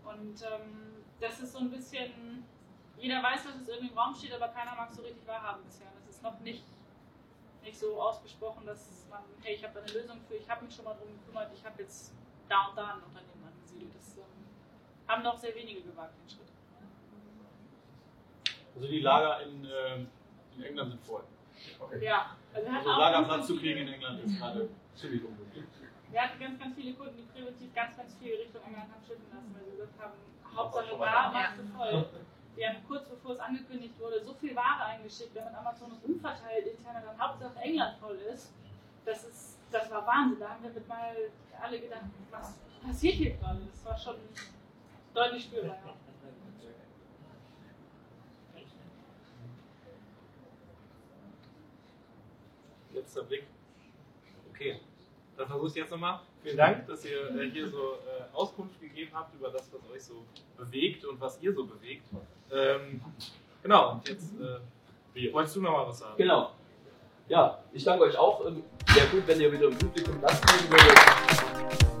[0.03, 2.43] Und ähm, das ist so ein bisschen,
[2.97, 5.63] jeder weiß, dass es irgendwie im Raum steht, aber keiner mag es so richtig wahrhaben
[5.63, 5.87] bisher.
[5.95, 6.65] Das ist noch nicht,
[7.63, 10.75] nicht so ausgesprochen, dass man, hey, ich habe da eine Lösung für, ich habe mich
[10.75, 12.13] schon mal drum gekümmert, ich habe jetzt
[12.49, 13.93] da und da ein Unternehmen angesiedelt.
[13.95, 14.23] Das ähm,
[15.07, 16.50] haben noch sehr wenige gewagt, den Schritt.
[18.75, 19.95] Also die Lager in, äh,
[20.55, 21.23] in England sind voll.
[21.79, 22.03] Okay.
[22.05, 25.23] Ja, also wir hatten Also Lagerplatz ganz zu viele- kriegen in England ist gerade ziemlich
[25.23, 25.63] unmöglich.
[26.11, 29.25] Wir hatten ganz, ganz viele Kunden, die präventiv ganz, ganz viel Richtung England haben schiffen
[29.31, 30.13] lassen, weil sie gesagt haben,
[30.55, 32.05] Hauptsache da machst du voll.
[32.55, 36.65] Wir haben kurz bevor es angekündigt wurde, so viel Ware eingeschickt, damit Amazon es umverteilt
[36.67, 38.51] intern dann Hauptsache England voll ist.
[39.05, 40.39] Das ist, das war Wahnsinn.
[40.39, 41.15] Da haben wir mit mal
[41.61, 43.61] alle gedacht, was passiert hier gerade?
[43.71, 44.15] Das war schon
[45.13, 45.77] deutlich spürbar.
[45.85, 45.93] Ja.
[53.11, 53.43] Letzter Blick.
[54.53, 54.79] Okay,
[55.35, 56.21] dann versuche ich jetzt nochmal.
[56.41, 60.01] Vielen Dank, dass ihr äh, hier so äh, Auskunft gegeben habt über das, was euch
[60.01, 60.23] so
[60.57, 62.07] bewegt und was ihr so bewegt.
[62.53, 63.01] Ähm,
[63.61, 66.15] genau, und jetzt äh, wolltest du nochmal was sagen?
[66.15, 66.51] Genau.
[67.27, 68.45] Ja, ich danke euch auch.
[68.45, 72.00] Ähm, Wäre gut, wenn ihr wieder im Publikum würdet.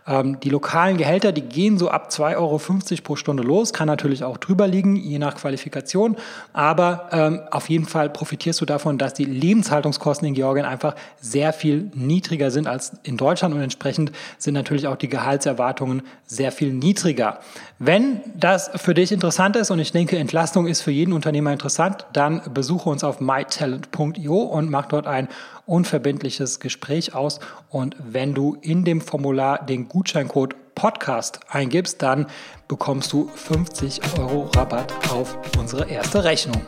[0.07, 2.59] Ähm, die lokalen Gehälter, die gehen so ab 2,50 Euro
[3.03, 6.17] pro Stunde los, kann natürlich auch drüber liegen, je nach Qualifikation,
[6.53, 11.53] aber ähm, auf jeden Fall profitierst du davon, dass die Lebenshaltungskosten in Georgien einfach sehr
[11.53, 16.73] viel niedriger sind als in Deutschland und entsprechend sind natürlich auch die Gehaltserwartungen sehr viel
[16.73, 17.39] niedriger.
[17.83, 22.05] Wenn das für dich interessant ist und ich denke, Entlastung ist für jeden Unternehmer interessant,
[22.13, 25.27] dann besuche uns auf mytalent.io und mach dort ein
[25.65, 27.39] unverbindliches Gespräch aus.
[27.71, 32.27] Und wenn du in dem Formular den Gutscheincode Podcast eingibst, dann
[32.67, 36.61] bekommst du 50 Euro Rabatt auf unsere erste Rechnung.